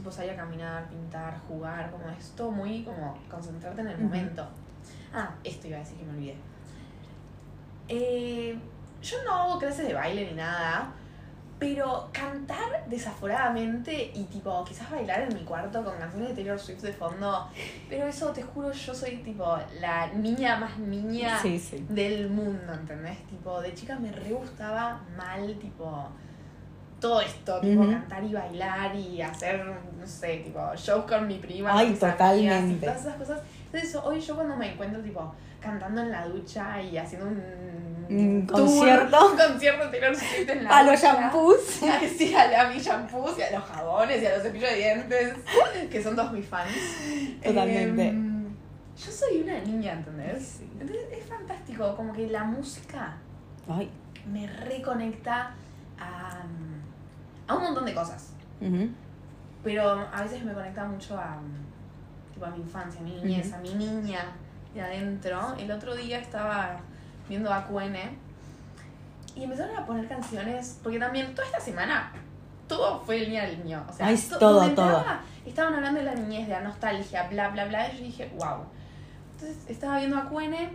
tipo 0.00 0.10
salir 0.10 0.30
a 0.32 0.36
caminar, 0.36 0.88
pintar, 0.88 1.38
jugar, 1.46 1.90
como 1.90 2.08
es 2.08 2.30
todo 2.30 2.50
muy 2.50 2.82
como 2.82 3.18
concentrarte 3.30 3.82
en 3.82 3.88
el 3.88 3.98
momento. 3.98 4.46
Ah, 5.12 5.30
esto 5.44 5.68
iba 5.68 5.76
a 5.76 5.80
decir 5.80 5.98
que 5.98 6.04
me 6.04 6.12
olvidé. 6.12 6.36
Eh, 7.88 8.58
yo 9.02 9.16
no 9.24 9.34
hago 9.34 9.58
clases 9.58 9.86
de 9.88 9.92
baile 9.94 10.26
ni 10.30 10.34
nada, 10.36 10.92
pero 11.58 12.08
cantar 12.12 12.86
desaforadamente 12.88 14.10
y 14.14 14.24
tipo 14.24 14.64
quizás 14.64 14.90
bailar 14.90 15.20
en 15.22 15.34
mi 15.34 15.44
cuarto 15.44 15.84
con 15.84 15.98
canciones 15.98 16.30
de 16.30 16.34
Taylor 16.36 16.58
Swift 16.58 16.80
de 16.80 16.92
fondo, 16.94 17.48
pero 17.90 18.06
eso 18.06 18.30
te 18.32 18.42
juro, 18.42 18.72
yo 18.72 18.94
soy 18.94 19.16
tipo 19.18 19.58
la 19.80 20.06
niña 20.14 20.56
más 20.58 20.78
niña 20.78 21.38
Sí, 21.42 21.58
sí. 21.58 21.84
del 21.90 22.30
mundo, 22.30 22.72
¿entendés? 22.72 23.18
Tipo, 23.26 23.60
de 23.60 23.74
chica 23.74 23.98
me 23.98 24.10
re 24.12 24.30
gustaba 24.32 25.00
mal, 25.16 25.58
tipo, 25.58 26.08
todo 27.00 27.20
esto, 27.20 27.60
tipo, 27.60 27.82
cantar 27.88 28.22
y 28.22 28.32
bailar 28.32 28.94
y 28.94 29.20
hacer, 29.22 29.64
no 29.64 30.06
sé, 30.06 30.38
tipo, 30.44 30.60
shows 30.76 31.04
con 31.06 31.26
mi 31.26 31.38
prima, 31.38 31.70
Ay, 31.76 31.94
totalmente. 31.94 32.74
y 32.74 32.78
todas 32.78 33.00
esas 33.00 33.16
cosas. 33.16 33.40
Entonces, 33.72 33.94
hoy 34.04 34.20
yo 34.20 34.34
cuando 34.34 34.56
me 34.56 34.72
encuentro, 34.72 35.00
tipo, 35.00 35.34
cantando 35.60 36.02
en 36.02 36.10
la 36.10 36.26
ducha 36.26 36.80
y 36.82 36.96
haciendo 36.98 37.28
un, 37.28 38.16
Un 38.16 38.46
tour, 38.46 38.60
concierto. 38.60 39.30
un 39.30 39.36
concierto 39.38 39.90
Taylor 39.90 40.16
Swift 40.16 40.48
en 40.50 40.64
la 40.64 40.70
A 40.78 40.82
los 40.82 41.00
ducha. 41.00 41.14
shampoos. 41.20 41.82
Ay, 41.82 42.08
Sí, 42.18 42.34
a, 42.34 42.60
a 42.62 42.68
mis 42.68 42.84
shampoos 42.84 43.38
y 43.38 43.42
a 43.42 43.50
los 43.52 43.64
jabones 43.64 44.22
y 44.22 44.26
a 44.26 44.34
los 44.34 44.42
cepillos 44.42 44.70
de 44.70 44.76
dientes, 44.76 45.34
que 45.90 46.02
son 46.02 46.16
todos 46.16 46.32
mis 46.32 46.46
fans. 46.46 46.70
Totalmente. 47.42 48.08
Em, 48.08 48.46
yo 48.96 49.10
soy 49.12 49.40
una 49.42 49.58
niña, 49.60 49.92
¿entendés? 49.92 50.56
Sí. 50.58 50.68
Entonces 50.80 51.06
es 51.12 51.24
fantástico, 51.26 51.94
como 51.96 52.12
que 52.12 52.26
la 52.26 52.44
música 52.44 53.16
Ay. 53.68 53.88
me 54.30 54.46
reconecta 54.46 55.52
a, 55.98 56.40
a 57.50 57.54
un 57.56 57.62
montón 57.64 57.84
de 57.84 57.94
cosas. 57.94 58.32
Ujú. 58.60 58.88
Pero 59.64 59.90
a 59.90 60.22
veces 60.22 60.44
me 60.44 60.52
conecta 60.52 60.84
mucho 60.84 61.18
a, 61.18 61.38
tipo, 62.32 62.46
a 62.46 62.50
mi 62.50 62.60
infancia, 62.60 63.00
a 63.00 63.04
mi 63.04 63.12
niñez, 63.12 63.52
a 63.52 63.58
mi 63.58 63.74
niña 63.74 64.20
de 64.72 64.80
adentro. 64.80 65.54
El 65.58 65.70
otro 65.70 65.94
día 65.96 66.18
estaba 66.18 66.78
viendo 67.28 67.52
a 67.52 67.66
QN 67.66 67.96
Y 69.34 69.44
empezaron 69.44 69.76
a 69.76 69.84
poner 69.84 70.08
canciones, 70.08 70.78
porque 70.82 70.98
también 70.98 71.34
toda 71.34 71.46
esta 71.46 71.60
semana 71.60 72.12
todo 72.68 73.00
fue 73.00 73.24
el 73.24 73.30
día 73.30 73.42
del 73.46 73.64
niño. 73.64 73.84
O 73.88 73.92
sea, 73.92 74.06
Ay, 74.06 74.16
todo, 74.38 74.68
todo. 74.70 75.04
Estaban 75.44 75.74
hablando 75.74 75.98
de 75.98 76.06
la 76.06 76.14
niñez, 76.14 76.46
de 76.46 76.54
la 76.54 76.60
nostalgia, 76.60 77.28
bla, 77.28 77.48
bla, 77.48 77.64
bla. 77.64 77.92
Y 77.92 77.98
yo 77.98 78.04
dije, 78.04 78.32
wow. 78.38 78.64
Entonces 79.34 79.58
estaba 79.68 79.98
viendo 79.98 80.16
a 80.16 80.26
Cuene 80.26 80.70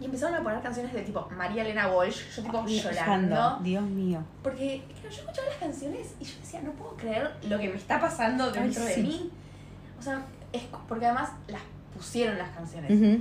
y 0.00 0.04
empezaron 0.04 0.34
a 0.34 0.42
poner 0.42 0.60
canciones 0.60 0.92
de 0.92 1.02
tipo 1.02 1.28
María 1.36 1.62
Elena 1.62 1.88
Walsh. 1.88 2.36
Yo 2.36 2.42
tipo 2.42 2.66
llorando. 2.66 3.58
Dios 3.62 3.82
mío. 3.82 4.20
Porque 4.42 4.84
claro, 5.00 5.08
yo 5.14 5.22
escuchaba 5.22 5.48
las 5.48 5.56
canciones 5.56 6.14
y 6.20 6.24
yo 6.24 6.34
decía, 6.40 6.60
no 6.62 6.72
puedo 6.72 6.96
creer 6.96 7.30
lo 7.48 7.58
que 7.58 7.68
me 7.68 7.76
está 7.76 8.00
pasando 8.00 8.50
dentro 8.50 8.82
Ay, 8.84 8.94
de 8.94 9.02
mí. 9.02 9.30
O 9.98 10.02
sea, 10.02 10.22
es 10.52 10.62
porque 10.88 11.06
además 11.06 11.30
las 11.48 11.62
pusieron 11.94 12.36
las 12.38 12.50
canciones. 12.50 13.20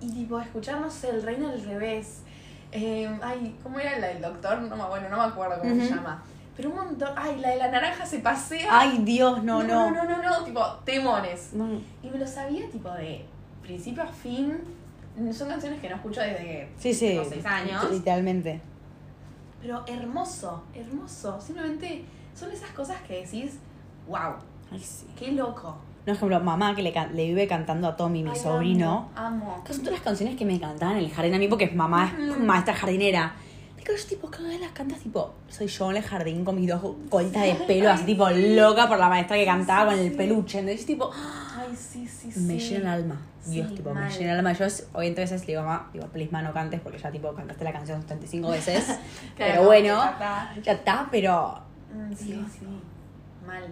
Y 0.00 0.12
tipo, 0.12 0.38
escuchar, 0.40 0.80
no 0.80 0.90
sé, 0.90 1.10
El 1.10 1.22
Reino 1.22 1.48
al 1.48 1.60
Revés. 1.60 2.20
Eh, 2.70 3.10
ay, 3.22 3.56
¿cómo 3.62 3.80
era 3.80 3.98
la 3.98 4.08
del 4.08 4.22
doctor? 4.22 4.60
No, 4.60 4.88
bueno, 4.88 5.08
no 5.08 5.16
me 5.16 5.24
acuerdo 5.24 5.58
cómo 5.58 5.74
se 5.74 5.90
llama. 5.90 6.22
Pero 6.56 6.70
un 6.70 6.76
montón. 6.76 7.10
Ay, 7.16 7.40
la 7.40 7.50
de 7.50 7.56
la 7.56 7.70
naranja 7.70 8.04
se 8.06 8.18
pasea. 8.18 8.68
Ay, 8.70 8.98
Dios, 9.02 9.42
no, 9.42 9.62
no. 9.62 9.90
no, 9.90 10.04
no, 10.04 10.04
no, 10.04 10.22
no, 10.22 10.44
tipo, 10.44 10.64
temones. 10.84 11.52
No. 11.54 11.80
Y 12.02 12.10
me 12.10 12.18
lo 12.18 12.26
sabía, 12.26 12.68
tipo, 12.70 12.90
de 12.90 13.24
principio 13.62 14.02
a 14.02 14.06
fin. 14.06 14.58
Son 15.32 15.48
canciones 15.48 15.80
que 15.80 15.88
no 15.88 15.96
escucho 15.96 16.20
desde 16.20 16.68
Sí, 16.78 16.94
sí. 16.94 17.08
Tengo 17.08 17.24
seis 17.28 17.44
años. 17.46 17.90
Literalmente. 17.90 18.60
Pero 19.60 19.82
hermoso, 19.86 20.62
hermoso. 20.74 21.40
Simplemente 21.40 22.04
son 22.34 22.50
esas 22.52 22.70
cosas 22.70 23.00
que 23.02 23.22
decís, 23.22 23.58
wow, 24.06 24.34
Ay, 24.70 24.78
sí. 24.80 25.06
qué 25.18 25.32
loco. 25.32 25.76
No, 26.06 26.14
por 26.14 26.14
ejemplo, 26.14 26.40
mamá 26.40 26.74
que 26.74 26.82
le, 26.82 26.92
le 27.12 27.24
vive 27.26 27.46
cantando 27.48 27.88
a 27.88 27.96
Tommy, 27.96 28.22
mi 28.22 28.30
Ay, 28.30 28.36
sobrino. 28.36 29.10
Amo. 29.16 29.52
amo. 29.54 29.64
Que 29.64 29.72
son 29.72 29.82
todas 29.82 29.98
las 29.98 30.04
canciones 30.04 30.36
que 30.36 30.44
me 30.44 30.58
cantaban 30.58 30.96
en 30.96 31.04
el 31.04 31.10
jardín 31.10 31.34
a 31.34 31.38
mí 31.38 31.48
porque 31.48 31.68
mamá 31.70 32.14
es 32.18 32.38
maestra 32.38 32.72
jardinera. 32.74 33.34
Digo, 33.76 33.92
yo 33.94 34.06
tipo, 34.08 34.30
cada 34.30 34.48
vez 34.48 34.60
las 34.60 34.70
cantas 34.72 35.00
tipo, 35.00 35.34
soy 35.48 35.66
yo 35.66 35.90
en 35.90 35.96
el 35.98 36.02
jardín 36.02 36.44
con 36.44 36.54
mis 36.56 36.68
dos 36.68 36.80
colitas 37.10 37.42
de 37.42 37.54
pelo, 37.66 37.90
así 37.90 38.04
tipo 38.04 38.28
loca 38.30 38.86
por 38.88 38.98
la 38.98 39.08
maestra 39.08 39.36
que 39.36 39.44
cantaba 39.44 39.90
con 39.90 40.00
el 40.00 40.10
sí. 40.10 40.16
peluche. 40.16 40.60
Entonces 40.60 40.86
tipo, 40.86 41.10
Ay, 41.68 41.76
sí, 41.76 42.06
sí, 42.06 42.30
sí. 42.32 42.40
me 42.40 42.58
llena 42.58 42.94
el 42.96 43.02
alma. 43.02 43.20
Dios, 43.46 43.68
Sí, 43.68 43.74
tipo, 43.76 43.94
me 43.94 44.10
llena 44.10 44.32
el 44.32 44.38
alma. 44.38 44.52
Yo 44.52 44.66
obviamente 44.92 45.20
a 45.20 45.24
veces 45.24 45.40
le 45.42 45.46
digo, 45.48 45.62
mamá, 45.62 45.88
digo, 45.92 46.06
please 46.08 46.30
ma, 46.30 46.42
no 46.42 46.52
cantes 46.52 46.80
porque 46.80 46.98
ya 46.98 47.10
tipo 47.10 47.32
cantaste 47.34 47.64
la 47.64 47.72
canción 47.72 48.02
35 48.04 48.50
veces. 48.50 48.98
pero 49.36 49.64
bueno, 49.64 49.94
ya 49.96 50.10
está. 50.10 50.54
ya 50.62 50.72
está, 50.72 51.08
pero 51.10 51.62
Mm, 51.94 52.12
sí, 52.14 52.44
sí. 52.58 52.66
Mal. 53.46 53.64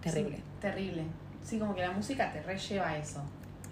terrible. 0.00 0.36
Sí, 0.36 0.42
terrible. 0.60 1.02
Sí, 1.44 1.58
como 1.58 1.74
que 1.74 1.80
la 1.80 1.90
música 1.90 2.32
te 2.32 2.40
relleva 2.42 2.88
a 2.90 2.96
eso. 2.96 3.18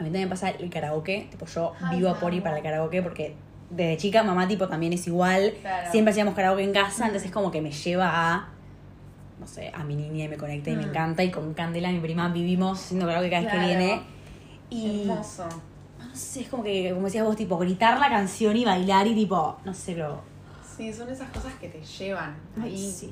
A 0.00 0.02
mí 0.02 0.08
también 0.10 0.28
pasa 0.28 0.50
el 0.50 0.68
karaoke, 0.70 1.28
tipo 1.30 1.46
yo 1.46 1.72
Ay, 1.80 1.96
vivo 1.96 2.08
a 2.08 2.12
amo. 2.12 2.20
por 2.20 2.34
ir 2.34 2.42
para 2.42 2.56
el 2.56 2.62
karaoke 2.62 3.02
porque 3.02 3.34
desde 3.70 3.96
chica 3.98 4.22
mamá 4.24 4.48
tipo 4.48 4.66
también 4.68 4.92
es 4.94 5.06
igual. 5.06 5.54
Claro. 5.60 5.90
Siempre 5.92 6.10
hacíamos 6.10 6.34
karaoke 6.34 6.64
en 6.64 6.72
casa, 6.72 7.04
Mm. 7.04 7.06
entonces 7.08 7.30
como 7.30 7.50
que 7.52 7.60
me 7.60 7.70
lleva 7.70 8.10
a, 8.34 8.48
no 9.40 9.46
sé, 9.46 9.70
a 9.74 9.84
mi 9.84 9.94
niña 9.96 10.24
y 10.24 10.28
me 10.28 10.36
conecta 10.36 10.70
y 10.70 10.76
me 10.76 10.84
Mm. 10.86 10.88
encanta. 10.90 11.22
Y 11.24 11.30
con 11.30 11.54
Candela, 11.54 11.90
mi 11.90 12.00
prima, 12.00 12.28
vivimos 12.28 12.78
haciendo 12.80 13.06
karaoke 13.06 13.30
cada 13.30 13.42
vez 13.42 13.50
Claro. 13.52 13.66
que 13.68 13.76
viene. 13.76 14.02
Y 14.70 15.00
Hermoso. 15.08 15.48
no 15.98 16.14
sé, 16.16 16.40
es 16.42 16.48
como 16.48 16.62
que, 16.62 16.90
como 16.92 17.06
decías 17.06 17.24
vos, 17.24 17.36
tipo, 17.36 17.56
gritar 17.58 17.98
la 17.98 18.08
canción 18.08 18.56
y 18.56 18.64
bailar 18.64 19.06
y 19.06 19.14
tipo, 19.14 19.58
no 19.64 19.72
sé, 19.74 19.96
lo... 19.96 20.20
Sí, 20.76 20.92
son 20.92 21.08
esas 21.08 21.28
cosas 21.30 21.52
que 21.54 21.68
te 21.68 21.82
llevan 21.82 22.36
Ay, 22.56 22.70
ahí. 22.74 22.92
sí. 22.92 23.10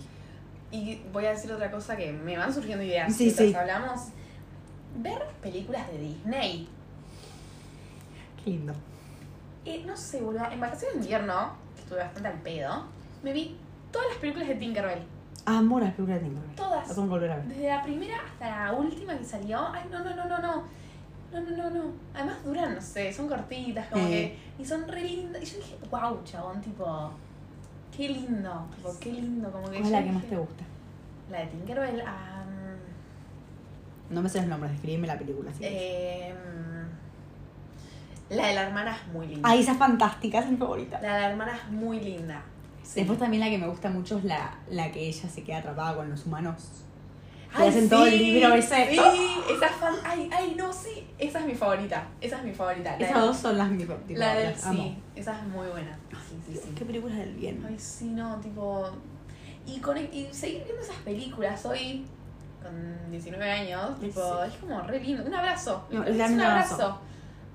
Y 0.71 1.01
voy 1.13 1.25
a 1.27 1.31
decir 1.31 1.51
otra 1.53 1.71
cosa 1.71 1.97
que 1.97 2.13
me 2.13 2.37
van 2.37 2.53
surgiendo 2.53 2.85
ideas 2.85 3.15
Sí, 3.15 3.25
mientras 3.25 3.49
sí. 3.49 3.55
hablamos. 3.55 4.01
Ver 4.99 5.23
películas 5.43 5.87
de 5.91 5.99
Disney. 5.99 6.69
Qué 8.45 8.51
lindo. 8.51 8.73
Eh, 9.65 9.83
no 9.87 9.97
sé, 9.97 10.21
boludo. 10.21 10.45
En 10.51 10.61
vacaciones 10.61 10.97
de 10.99 11.01
invierno, 11.03 11.53
que 11.75 11.83
estuve 11.83 11.99
bastante 11.99 12.29
al 12.29 12.41
pedo, 12.43 12.85
me 13.23 13.33
vi 13.33 13.57
todas 13.91 14.09
las 14.09 14.19
películas 14.19 14.49
de 14.49 14.55
Tinkerbell. 14.57 15.03
Amo 15.47 15.81
las 15.81 15.95
películas 15.95 16.21
de 16.21 16.27
Tinkerbell. 16.29 16.57
Todas. 16.57 16.87
Las 16.87 16.95
tengo 16.97 17.03
que 17.09 17.11
volver 17.11 17.31
a 17.31 17.37
ver. 17.37 17.45
Desde 17.47 17.69
la 17.69 17.83
primera 17.83 18.17
hasta 18.25 18.65
la 18.65 18.73
última 18.73 19.17
que 19.17 19.25
salió. 19.25 19.67
Ay, 19.73 19.85
no, 19.91 20.01
no, 20.05 20.15
no, 20.15 20.27
no, 20.27 20.39
no. 20.41 20.65
No, 21.33 21.41
no, 21.41 21.57
no, 21.57 21.71
no. 21.71 21.85
Además 22.15 22.45
duran, 22.45 22.75
no 22.75 22.81
sé, 22.81 23.13
son 23.13 23.29
cortitas, 23.29 23.87
como 23.89 24.07
que. 24.07 24.37
Y 24.59 24.65
son 24.65 24.87
re 24.89 25.03
lindas. 25.03 25.43
Y 25.43 25.47
yo 25.47 25.57
dije, 25.59 25.77
wow, 25.91 26.23
chabón, 26.25 26.61
tipo. 26.61 27.11
Qué 27.97 28.09
lindo. 28.09 28.67
Tipo, 28.77 28.93
qué 29.01 29.13
lindo. 29.13 29.51
Como 29.51 29.65
que 29.71 29.79
¿Cuál 29.79 29.85
es 29.85 29.91
la 29.91 30.05
que 30.05 30.13
más 30.13 30.25
te 30.25 30.37
gusta? 30.37 30.65
La 31.31 31.41
de 31.41 31.47
Tinkerbell. 31.47 32.01
am, 32.01 32.77
No 34.11 34.23
me 34.23 34.29
sé 34.29 34.39
los 34.41 34.49
nombres, 34.49 34.73
describime 34.73 35.07
la 35.07 35.19
película. 35.19 35.53
Si 35.53 35.65
em, 35.65 36.37
la 38.31 38.47
de 38.49 38.55
la 38.55 38.63
hermana 38.65 38.97
es 38.97 39.07
muy 39.13 39.27
linda. 39.29 39.49
Ay, 39.49 39.61
esa 39.61 39.73
es 39.73 39.79
fantástica, 39.79 40.41
es 40.41 40.51
mi 40.51 40.57
favorita. 40.57 41.01
La 41.01 41.15
de 41.15 41.21
la 41.21 41.31
hermana 41.31 41.57
es 41.57 41.71
muy 41.71 42.01
linda. 42.01 42.43
Sí. 42.87 43.01
Después 43.01 43.19
también 43.19 43.41
la 43.43 43.51
que 43.51 43.59
me 43.59 43.67
gusta 43.67 43.91
mucho 43.91 44.19
es 44.19 44.25
la, 44.25 44.55
la 44.71 44.93
que 44.93 45.09
ella 45.09 45.29
se 45.29 45.43
queda 45.43 45.59
atrapada 45.59 45.97
con 45.97 46.09
los 46.09 46.25
humanos. 46.25 46.55
que 47.55 47.63
Ay, 47.63 47.69
hacen 47.69 47.89
todo 47.89 48.07
el 48.07 48.17
libro 48.17 48.55
ese. 48.55 48.91
Sí, 48.91 48.99
esa 49.51 49.67
es 49.67 49.73
fan. 49.73 49.95
Ay, 50.05 50.31
ay, 50.33 50.55
no, 50.57 50.73
sí. 50.73 51.05
Esa 51.19 51.41
es 51.41 51.47
mi 51.47 51.55
favorita. 51.55 52.07
Esa 52.21 52.39
es 52.39 52.45
mi 52.45 52.53
favorita. 52.53 52.97
Esas 52.97 53.21
dos 53.21 53.37
son 53.37 53.59
las 53.59 53.69
mi 53.71 53.85
La 54.11 54.35
del 54.37 54.55
amo. 54.65 54.73
sí, 54.85 54.99
esa 55.17 55.37
es 55.41 55.47
muy 55.49 55.67
buena. 55.67 55.99
Sí, 56.29 56.37
sí, 56.47 56.61
sí. 56.63 56.71
Qué 56.77 56.85
películas 56.85 57.19
del 57.19 57.35
bien. 57.35 57.65
Ay, 57.69 57.77
sí, 57.79 58.07
no, 58.07 58.37
tipo. 58.37 58.89
Y, 59.67 59.81
con, 59.81 59.99
y 59.99 60.29
seguir 60.31 60.63
viendo 60.65 60.81
esas 60.83 60.97
películas 60.99 61.67
hoy, 61.67 62.07
con 62.63 63.11
19 63.11 63.51
años, 63.51 63.99
tipo, 63.99 64.21
Sí. 64.45 64.49
es 64.53 64.57
como 64.59 64.81
re 64.83 65.01
lindo. 65.01 65.25
Un 65.25 65.35
abrazo. 65.35 65.85
No, 65.91 66.05
es 66.05 66.15
un 66.15 66.21
abrazo. 66.41 66.75
abrazo. 66.75 67.01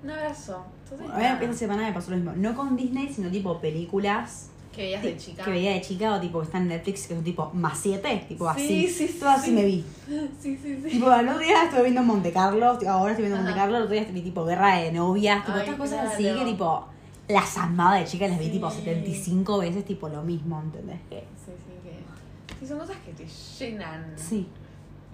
Un 0.03 0.09
abrazo. 0.09 0.65
Entonces, 0.83 1.09
A 1.09 1.17
mí 1.17 1.23
nada, 1.23 1.39
esta 1.41 1.53
semana 1.53 1.83
me 1.83 1.93
pasó 1.93 2.11
lo 2.11 2.17
mismo. 2.17 2.33
No 2.35 2.53
con 2.55 2.75
Disney, 2.75 3.07
sino 3.13 3.31
tipo 3.31 3.59
películas 3.61 4.50
que 4.71 4.81
veías 4.83 5.03
de 5.03 5.17
chica. 5.17 5.43
que 5.43 5.51
veía 5.51 5.71
de 5.73 5.81
chica 5.81 6.13
o 6.15 6.19
tipo 6.19 6.39
que 6.39 6.45
están 6.45 6.61
en 6.63 6.67
Netflix 6.69 7.07
que 7.07 7.13
son 7.15 7.23
tipo 7.23 7.51
más 7.53 7.77
siete, 7.77 8.25
tipo 8.27 8.45
Sí, 8.53 8.61
así. 8.63 8.87
sí, 8.87 9.07
sí, 9.09 9.19
Todas 9.19 9.39
así 9.39 9.49
sí. 9.49 9.55
me 9.55 9.65
vi. 9.65 9.85
Sí, 10.41 10.57
sí, 10.61 10.81
sí. 10.83 10.89
Tipo, 10.89 11.13
el 11.13 11.27
otro 11.29 11.39
día 11.39 11.63
estuve 11.63 11.83
viendo 11.83 12.03
Monte 12.03 12.31
Carlo, 12.31 12.65
ahora 12.87 13.11
estoy 13.11 13.25
viendo 13.25 13.37
Monte 13.37 13.51
Ajá. 13.51 13.59
Carlo, 13.61 13.77
el 13.77 13.83
otro 13.83 13.93
día 13.93 14.05
vi 14.11 14.21
tipo 14.21 14.45
Guerra 14.45 14.77
de 14.77 14.91
Novias, 14.91 15.45
tipo 15.45 15.57
Ay, 15.57 15.61
estas 15.63 15.75
cosas 15.77 16.13
así 16.13 16.23
que 16.23 16.45
tipo 16.45 16.85
las 17.27 17.57
amaba 17.57 17.95
de 17.97 18.05
chica, 18.05 18.27
las 18.27 18.39
vi 18.39 18.49
tipo 18.49 18.69
75 18.69 19.59
veces, 19.59 19.85
tipo 19.85 20.09
lo 20.09 20.21
mismo, 20.21 20.59
¿entendés? 20.61 20.99
Que- 21.09 21.23
Sí, 21.45 21.51
sí, 21.57 21.73
que. 21.83 22.55
Sí, 22.59 22.67
son 22.67 22.79
cosas 22.79 22.97
que 23.05 23.11
te 23.13 23.25
llenan. 23.25 24.13
Sí, 24.17 24.47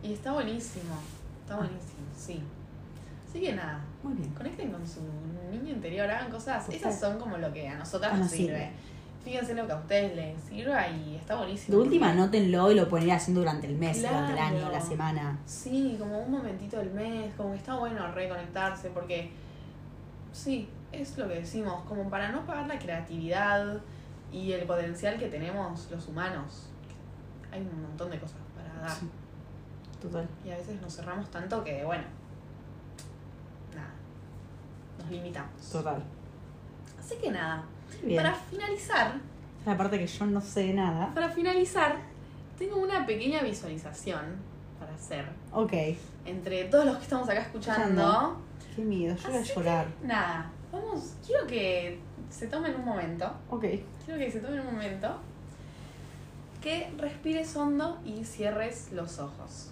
Y 0.03 0.13
está 0.13 0.31
buenísimo. 0.33 0.93
Está 1.43 1.55
buenísimo, 1.57 2.05
sí. 2.17 2.39
Así 3.29 3.39
que 3.41 3.53
nada, 3.53 3.83
muy 4.03 4.13
bien. 4.13 4.29
conecten 4.33 4.71
con 4.71 4.87
su 4.87 4.99
niño 5.51 5.73
interior, 5.75 6.09
hagan 6.09 6.29
cosas. 6.31 6.67
Esas 6.69 6.99
son 6.99 7.19
como 7.19 7.37
lo 7.37 7.51
que 7.53 7.67
a 7.67 7.75
nosotras 7.77 8.11
Ah, 8.13 8.17
nos 8.17 8.25
nos 8.27 8.31
sirve. 8.31 8.47
sirve. 8.53 8.71
Fíjense 9.27 9.55
lo 9.55 9.67
que 9.67 9.73
a 9.73 9.75
ustedes 9.75 10.15
les 10.15 10.41
sirva 10.41 10.87
y 10.87 11.17
está 11.17 11.35
buenísimo. 11.35 11.77
De 11.77 11.83
última, 11.83 12.11
anótenlo 12.11 12.71
y 12.71 12.75
lo 12.75 12.87
pueden 12.87 13.07
ir 13.07 13.13
haciendo 13.13 13.41
durante 13.41 13.67
el 13.67 13.75
mes, 13.75 14.01
durante 14.01 14.31
el 14.31 14.39
año, 14.39 14.71
la 14.71 14.79
semana. 14.79 15.37
Sí, 15.45 15.97
como 15.99 16.19
un 16.19 16.31
momentito 16.31 16.77
del 16.77 16.91
mes, 16.91 17.33
como 17.35 17.51
que 17.51 17.57
está 17.57 17.75
bueno 17.75 18.09
reconectarse 18.13 18.89
porque. 18.91 19.29
Sí, 20.31 20.69
es 20.93 21.17
lo 21.17 21.27
que 21.27 21.35
decimos, 21.35 21.83
como 21.89 22.09
para 22.09 22.31
no 22.31 22.45
pagar 22.45 22.67
la 22.67 22.79
creatividad 22.79 23.81
y 24.31 24.53
el 24.53 24.65
potencial 24.65 25.19
que 25.19 25.27
tenemos 25.27 25.91
los 25.91 26.07
humanos. 26.07 26.69
Hay 27.51 27.59
un 27.59 27.81
montón 27.81 28.09
de 28.09 28.21
cosas 28.21 28.39
para 28.55 28.79
dar. 28.79 28.97
Sí. 28.97 29.09
Total. 30.01 30.25
Y 30.45 30.51
a 30.51 30.55
veces 30.55 30.81
nos 30.81 30.95
cerramos 30.95 31.29
tanto 31.29 31.65
que, 31.65 31.83
bueno, 31.83 32.05
nada, 33.75 33.91
nos 34.99 35.09
limitamos. 35.11 35.69
Total. 35.69 36.01
Así 36.97 37.15
que 37.17 37.29
nada, 37.29 37.65
Bien. 38.03 38.21
para 38.23 38.35
finalizar, 38.35 39.07
Esta 39.07 39.59
es 39.61 39.65
la 39.67 39.77
parte 39.77 39.99
que 39.99 40.07
yo 40.07 40.25
no 40.25 40.41
sé 40.41 40.73
nada. 40.73 41.13
para 41.13 41.29
finalizar, 41.29 41.97
tengo 42.57 42.77
una 42.77 43.05
pequeña 43.05 43.41
visualización 43.41 44.35
para 44.79 44.93
hacer 44.93 45.25
Ok. 45.51 45.73
entre 46.25 46.65
todos 46.65 46.85
los 46.85 46.97
que 46.97 47.03
estamos 47.03 47.27
acá 47.29 47.41
escuchando. 47.41 47.83
Escuchando. 48.01 48.37
Qué 48.75 48.81
miedo, 48.83 49.15
yo 49.15 49.29
voy 49.29 49.37
a 49.37 49.41
llorar. 49.41 49.87
Nada, 50.03 50.51
vamos, 50.71 51.13
quiero 51.25 51.47
que 51.47 51.99
se 52.29 52.47
tomen 52.47 52.75
un 52.75 52.85
momento, 52.85 53.31
Ok. 53.49 53.65
quiero 54.05 54.19
que 54.19 54.31
se 54.31 54.39
tomen 54.39 54.59
un 54.59 54.73
momento, 54.73 55.17
que 56.61 56.91
respires 56.97 57.55
hondo 57.55 57.99
y 58.05 58.23
cierres 58.23 58.89
los 58.91 59.19
ojos. 59.19 59.71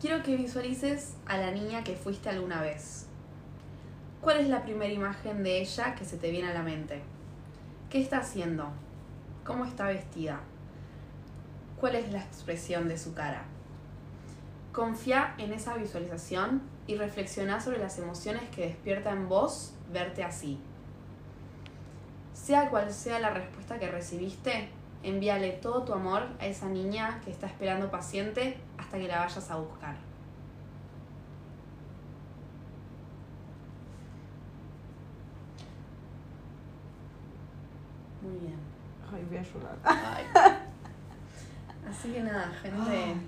Quiero 0.00 0.22
que 0.22 0.36
visualices 0.36 1.14
a 1.26 1.36
la 1.38 1.50
niña 1.52 1.84
que 1.84 1.94
fuiste 1.94 2.28
alguna 2.28 2.60
vez. 2.60 3.06
¿Cuál 4.22 4.38
es 4.38 4.48
la 4.48 4.62
primera 4.62 4.92
imagen 4.92 5.42
de 5.42 5.60
ella 5.60 5.96
que 5.96 6.04
se 6.04 6.16
te 6.16 6.30
viene 6.30 6.48
a 6.48 6.54
la 6.54 6.62
mente? 6.62 7.02
¿Qué 7.90 8.00
está 8.00 8.18
haciendo? 8.18 8.68
¿Cómo 9.44 9.64
está 9.64 9.88
vestida? 9.88 10.38
¿Cuál 11.80 11.96
es 11.96 12.12
la 12.12 12.20
expresión 12.20 12.86
de 12.86 12.98
su 12.98 13.14
cara? 13.14 13.42
Confía 14.70 15.34
en 15.38 15.52
esa 15.52 15.74
visualización 15.74 16.62
y 16.86 16.94
reflexiona 16.94 17.60
sobre 17.60 17.80
las 17.80 17.98
emociones 17.98 18.48
que 18.50 18.68
despierta 18.68 19.10
en 19.10 19.28
vos 19.28 19.74
verte 19.92 20.22
así. 20.22 20.60
Sea 22.32 22.70
cual 22.70 22.92
sea 22.92 23.18
la 23.18 23.30
respuesta 23.30 23.80
que 23.80 23.90
recibiste, 23.90 24.68
envíale 25.02 25.50
todo 25.50 25.82
tu 25.82 25.94
amor 25.94 26.28
a 26.38 26.46
esa 26.46 26.68
niña 26.68 27.20
que 27.24 27.32
está 27.32 27.48
esperando 27.48 27.90
paciente 27.90 28.56
hasta 28.78 28.98
que 28.98 29.08
la 29.08 29.18
vayas 29.18 29.50
a 29.50 29.56
buscar. 29.56 30.12
Ay, 39.12 39.24
voy 39.28 39.31
a 39.42 39.52
llorar. 39.54 39.76
Ay. 39.84 40.24
Así 41.90 42.08
que 42.12 42.22
nada, 42.22 42.50
gente. 42.62 43.14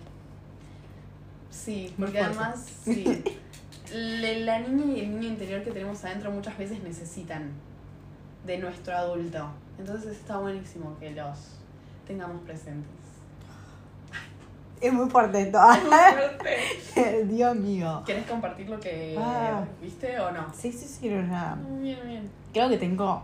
Sí, 1.51 1.95
Muy 1.97 2.07
porque 2.09 2.19
fuerte. 2.19 2.39
además, 2.41 2.67
sí. 2.85 3.25
La 3.93 4.59
niña 4.59 4.85
y 4.97 5.01
el 5.01 5.11
niño 5.13 5.29
interior 5.29 5.63
que 5.63 5.71
tenemos 5.71 6.05
adentro 6.05 6.31
muchas 6.33 6.59
veces 6.59 6.83
necesitan 6.83 7.53
de 8.45 8.59
nuestro 8.59 8.95
adulto. 8.97 9.47
Entonces 9.79 10.17
está 10.19 10.39
buenísimo 10.39 10.97
que 10.99 11.13
los 11.13 11.39
tengamos 12.07 12.43
presentes. 12.43 12.91
Es 14.81 14.93
muy 14.93 15.09
fuerte 15.09 15.43
esto. 15.43 15.59
Suerte. 15.89 17.25
Dios 17.31 17.55
mío. 17.57 18.03
¿Querés 18.05 18.27
compartir 18.27 18.69
lo 18.69 18.81
que 18.81 19.17
Ah. 19.19 19.65
viste 19.81 20.19
o 20.19 20.33
no? 20.33 20.53
Sí, 20.53 20.73
sí, 20.73 20.87
sí, 20.89 21.09
no, 21.09 21.23
nada. 21.23 21.57
Bien, 21.81 22.01
bien. 22.05 22.29
Creo 22.53 22.69
que 22.69 22.79
tengo. 22.79 23.23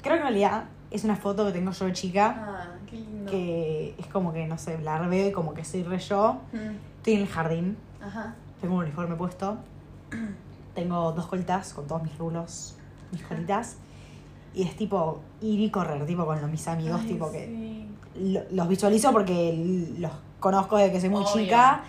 Creo 0.00 0.14
que 0.14 0.18
en 0.20 0.22
realidad 0.22 0.64
es 0.90 1.04
una 1.04 1.16
foto 1.16 1.44
que 1.46 1.52
tengo 1.52 1.70
yo 1.72 1.84
de 1.86 1.92
chica. 1.92 2.34
Ah, 2.38 2.76
qué 2.88 2.96
lindo. 2.96 3.30
Que 3.30 3.94
es 3.98 4.06
como 4.06 4.32
que, 4.32 4.46
no 4.46 4.56
sé, 4.58 4.78
la 4.78 4.98
veo 5.00 5.28
y 5.28 5.32
como 5.32 5.54
que 5.54 5.64
soy 5.64 5.82
re 5.82 5.98
yo. 5.98 6.38
Mm, 6.52 6.76
Estoy 6.98 7.12
en 7.14 7.20
el 7.20 7.28
jardín. 7.28 7.76
Ajá. 8.02 8.34
Tengo 8.60 8.74
un 8.76 8.82
uniforme 8.84 9.14
puesto. 9.16 9.58
Tengo 10.74 11.12
dos 11.12 11.26
colitas 11.26 11.72
con 11.74 11.86
todos 11.86 12.02
mis 12.02 12.16
rulos, 12.18 12.76
mis 13.12 13.22
colitas. 13.22 13.76
Y 14.54 14.62
es 14.62 14.76
tipo 14.76 15.20
ir 15.40 15.60
y 15.60 15.70
correr, 15.70 16.04
tipo 16.06 16.24
con 16.24 16.40
los- 16.40 16.50
mis 16.50 16.66
amigos, 16.68 17.00
Ay, 17.02 17.08
tipo 17.08 17.30
que 17.30 17.86
lo- 18.16 18.42
los 18.50 18.68
visualizo 18.68 19.12
porque 19.12 19.92
los 19.98 20.10
conozco 20.40 20.76
desde 20.76 20.92
que 20.92 21.00
soy 21.00 21.10
muy 21.10 21.22
Obvio. 21.24 21.32
chica. 21.44 21.82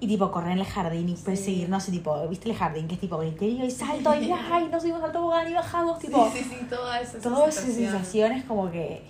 Y 0.00 0.06
tipo 0.08 0.30
correr 0.30 0.52
en 0.52 0.58
el 0.58 0.66
jardín 0.66 1.08
y 1.08 1.16
Sí. 1.16 1.22
perseguirnos 1.24 1.88
y 1.88 1.92
tipo, 1.92 2.28
¿viste 2.28 2.50
el 2.50 2.56
jardín? 2.56 2.86
Que 2.88 2.94
es 2.94 3.00
tipo 3.00 3.16
griterío 3.18 3.64
y 3.64 3.70
salto 3.70 4.14
y 4.14 4.30
ay, 4.30 4.68
nos 4.70 4.82
subimos 4.82 5.02
al 5.02 5.12
tobogán 5.12 5.48
y 5.50 5.54
bajamos, 5.54 5.98
tipo. 5.98 6.30
Sí, 6.32 6.38
sí, 6.42 6.50
sí, 6.50 6.66
toda 6.68 7.00
esa 7.00 7.18
Todas 7.18 7.56
esas 7.56 7.72
sensaciones 7.74 8.44
como 8.44 8.70
que 8.70 9.02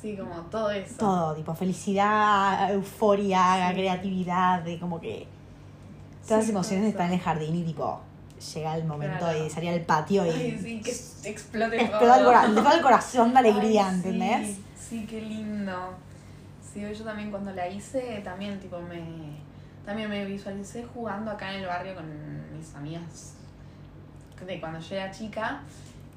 Sí, 0.00 0.16
como 0.16 0.34
todo 0.42 0.70
eso. 0.70 0.94
todo, 0.98 1.34
tipo 1.34 1.54
felicidad, 1.54 2.72
euforia, 2.72 3.68
Sí. 3.70 3.74
creatividad, 3.74 4.62
de 4.62 4.78
como 4.78 5.00
que 5.00 5.26
todas 6.22 6.38
las 6.38 6.44
Sí, 6.46 6.50
emociones 6.52 6.82
todo 6.82 6.90
están 6.90 7.06
en 7.08 7.12
el 7.14 7.20
jardín 7.20 7.56
y 7.56 7.62
tipo 7.64 8.00
llega 8.54 8.76
el 8.76 8.84
momento 8.84 9.18
Claro. 9.18 9.42
de 9.42 9.50
salir 9.50 9.70
al 9.70 9.80
patio 9.80 10.24
y 10.26 10.30
Ay, 10.30 10.58
sí, 10.62 10.80
que 10.82 10.90
explote 11.30 11.80
explota 11.82 12.44
el, 12.44 12.58
el 12.58 12.82
corazón 12.82 13.32
de 13.32 13.38
alegría, 13.38 13.88
Ay, 13.88 13.90
sí, 13.90 13.96
¿entendés? 14.08 14.56
Sí, 14.78 15.06
qué 15.08 15.20
lindo. 15.22 15.94
Sí, 16.72 16.82
yo 16.96 17.04
también 17.04 17.30
cuando 17.30 17.52
la 17.52 17.66
hice, 17.68 18.20
también 18.22 18.60
tipo 18.60 18.78
me 18.80 19.00
también 19.86 20.10
me 20.10 20.24
visualicé 20.26 20.84
jugando 20.84 21.30
acá 21.30 21.54
en 21.54 21.60
el 21.60 21.66
barrio 21.66 21.94
con 21.94 22.04
mis 22.58 22.74
amigas 22.74 23.34
de 24.44 24.60
cuando 24.60 24.78
yo 24.80 24.96
era 24.96 25.10
chica 25.10 25.60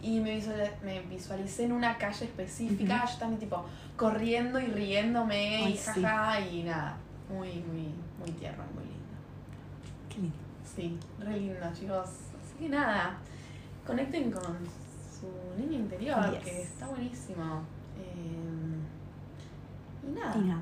y 0.02 0.20
me 0.20 0.36
visualicé, 0.36 0.72
me 0.84 1.02
visualicé 1.04 1.64
en 1.66 1.72
una 1.72 1.98
calle 1.98 2.26
específica, 2.26 3.06
yo 3.06 3.18
también 3.18 3.40
tipo 3.40 3.64
corriendo 3.96 4.60
y 4.60 4.66
riéndome 4.68 5.64
Ay, 5.66 5.74
y 5.74 5.78
sí. 5.78 6.02
jaja 6.02 6.42
y 6.42 6.64
nada, 6.64 6.98
muy 7.30 7.48
muy 7.62 7.94
muy 8.20 8.32
tierno, 8.32 8.64
muy 8.74 8.84
lindo. 8.84 8.98
Qué 10.10 10.16
lindo. 10.18 10.36
Sí, 10.76 10.98
re 11.20 11.38
lindo, 11.40 11.74
chicos. 11.74 12.10
Así 12.10 12.56
que 12.60 12.70
nada, 12.70 13.18
conecten 13.86 14.32
con 14.32 14.44
su 14.44 15.30
niño 15.62 15.80
interior, 15.80 16.32
Yes. 16.34 16.44
que 16.44 16.62
está 16.64 16.88
buenísimo. 16.88 17.62
Eh, 17.98 18.78
y 20.08 20.12
nada, 20.12 20.36
Y 20.38 20.42
nada. 20.42 20.62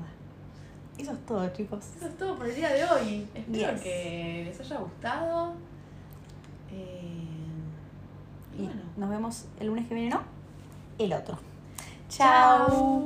Eso 0.98 1.12
es 1.12 1.26
todo, 1.26 1.48
chicos. 1.50 1.84
eso 1.96 2.06
es 2.08 2.16
todo 2.18 2.36
por 2.36 2.46
el 2.48 2.54
día 2.54 2.68
de 2.70 2.84
hoy. 2.84 3.26
Espero 3.34 3.72
Yes. 3.72 3.80
que 3.82 4.42
les 4.46 4.60
haya 4.60 4.78
gustado. 4.78 5.52
Eh, 6.72 7.24
y 8.58 8.62
Y 8.62 8.66
bueno. 8.66 8.80
nos 8.96 9.10
vemos 9.10 9.44
el 9.60 9.68
lunes 9.68 9.86
que 9.88 9.94
viene, 9.94 10.10
¿no? 10.10 10.22
El 10.98 11.12
otro. 11.12 11.38
Chao. 12.08 12.66
Chao. 12.68 13.02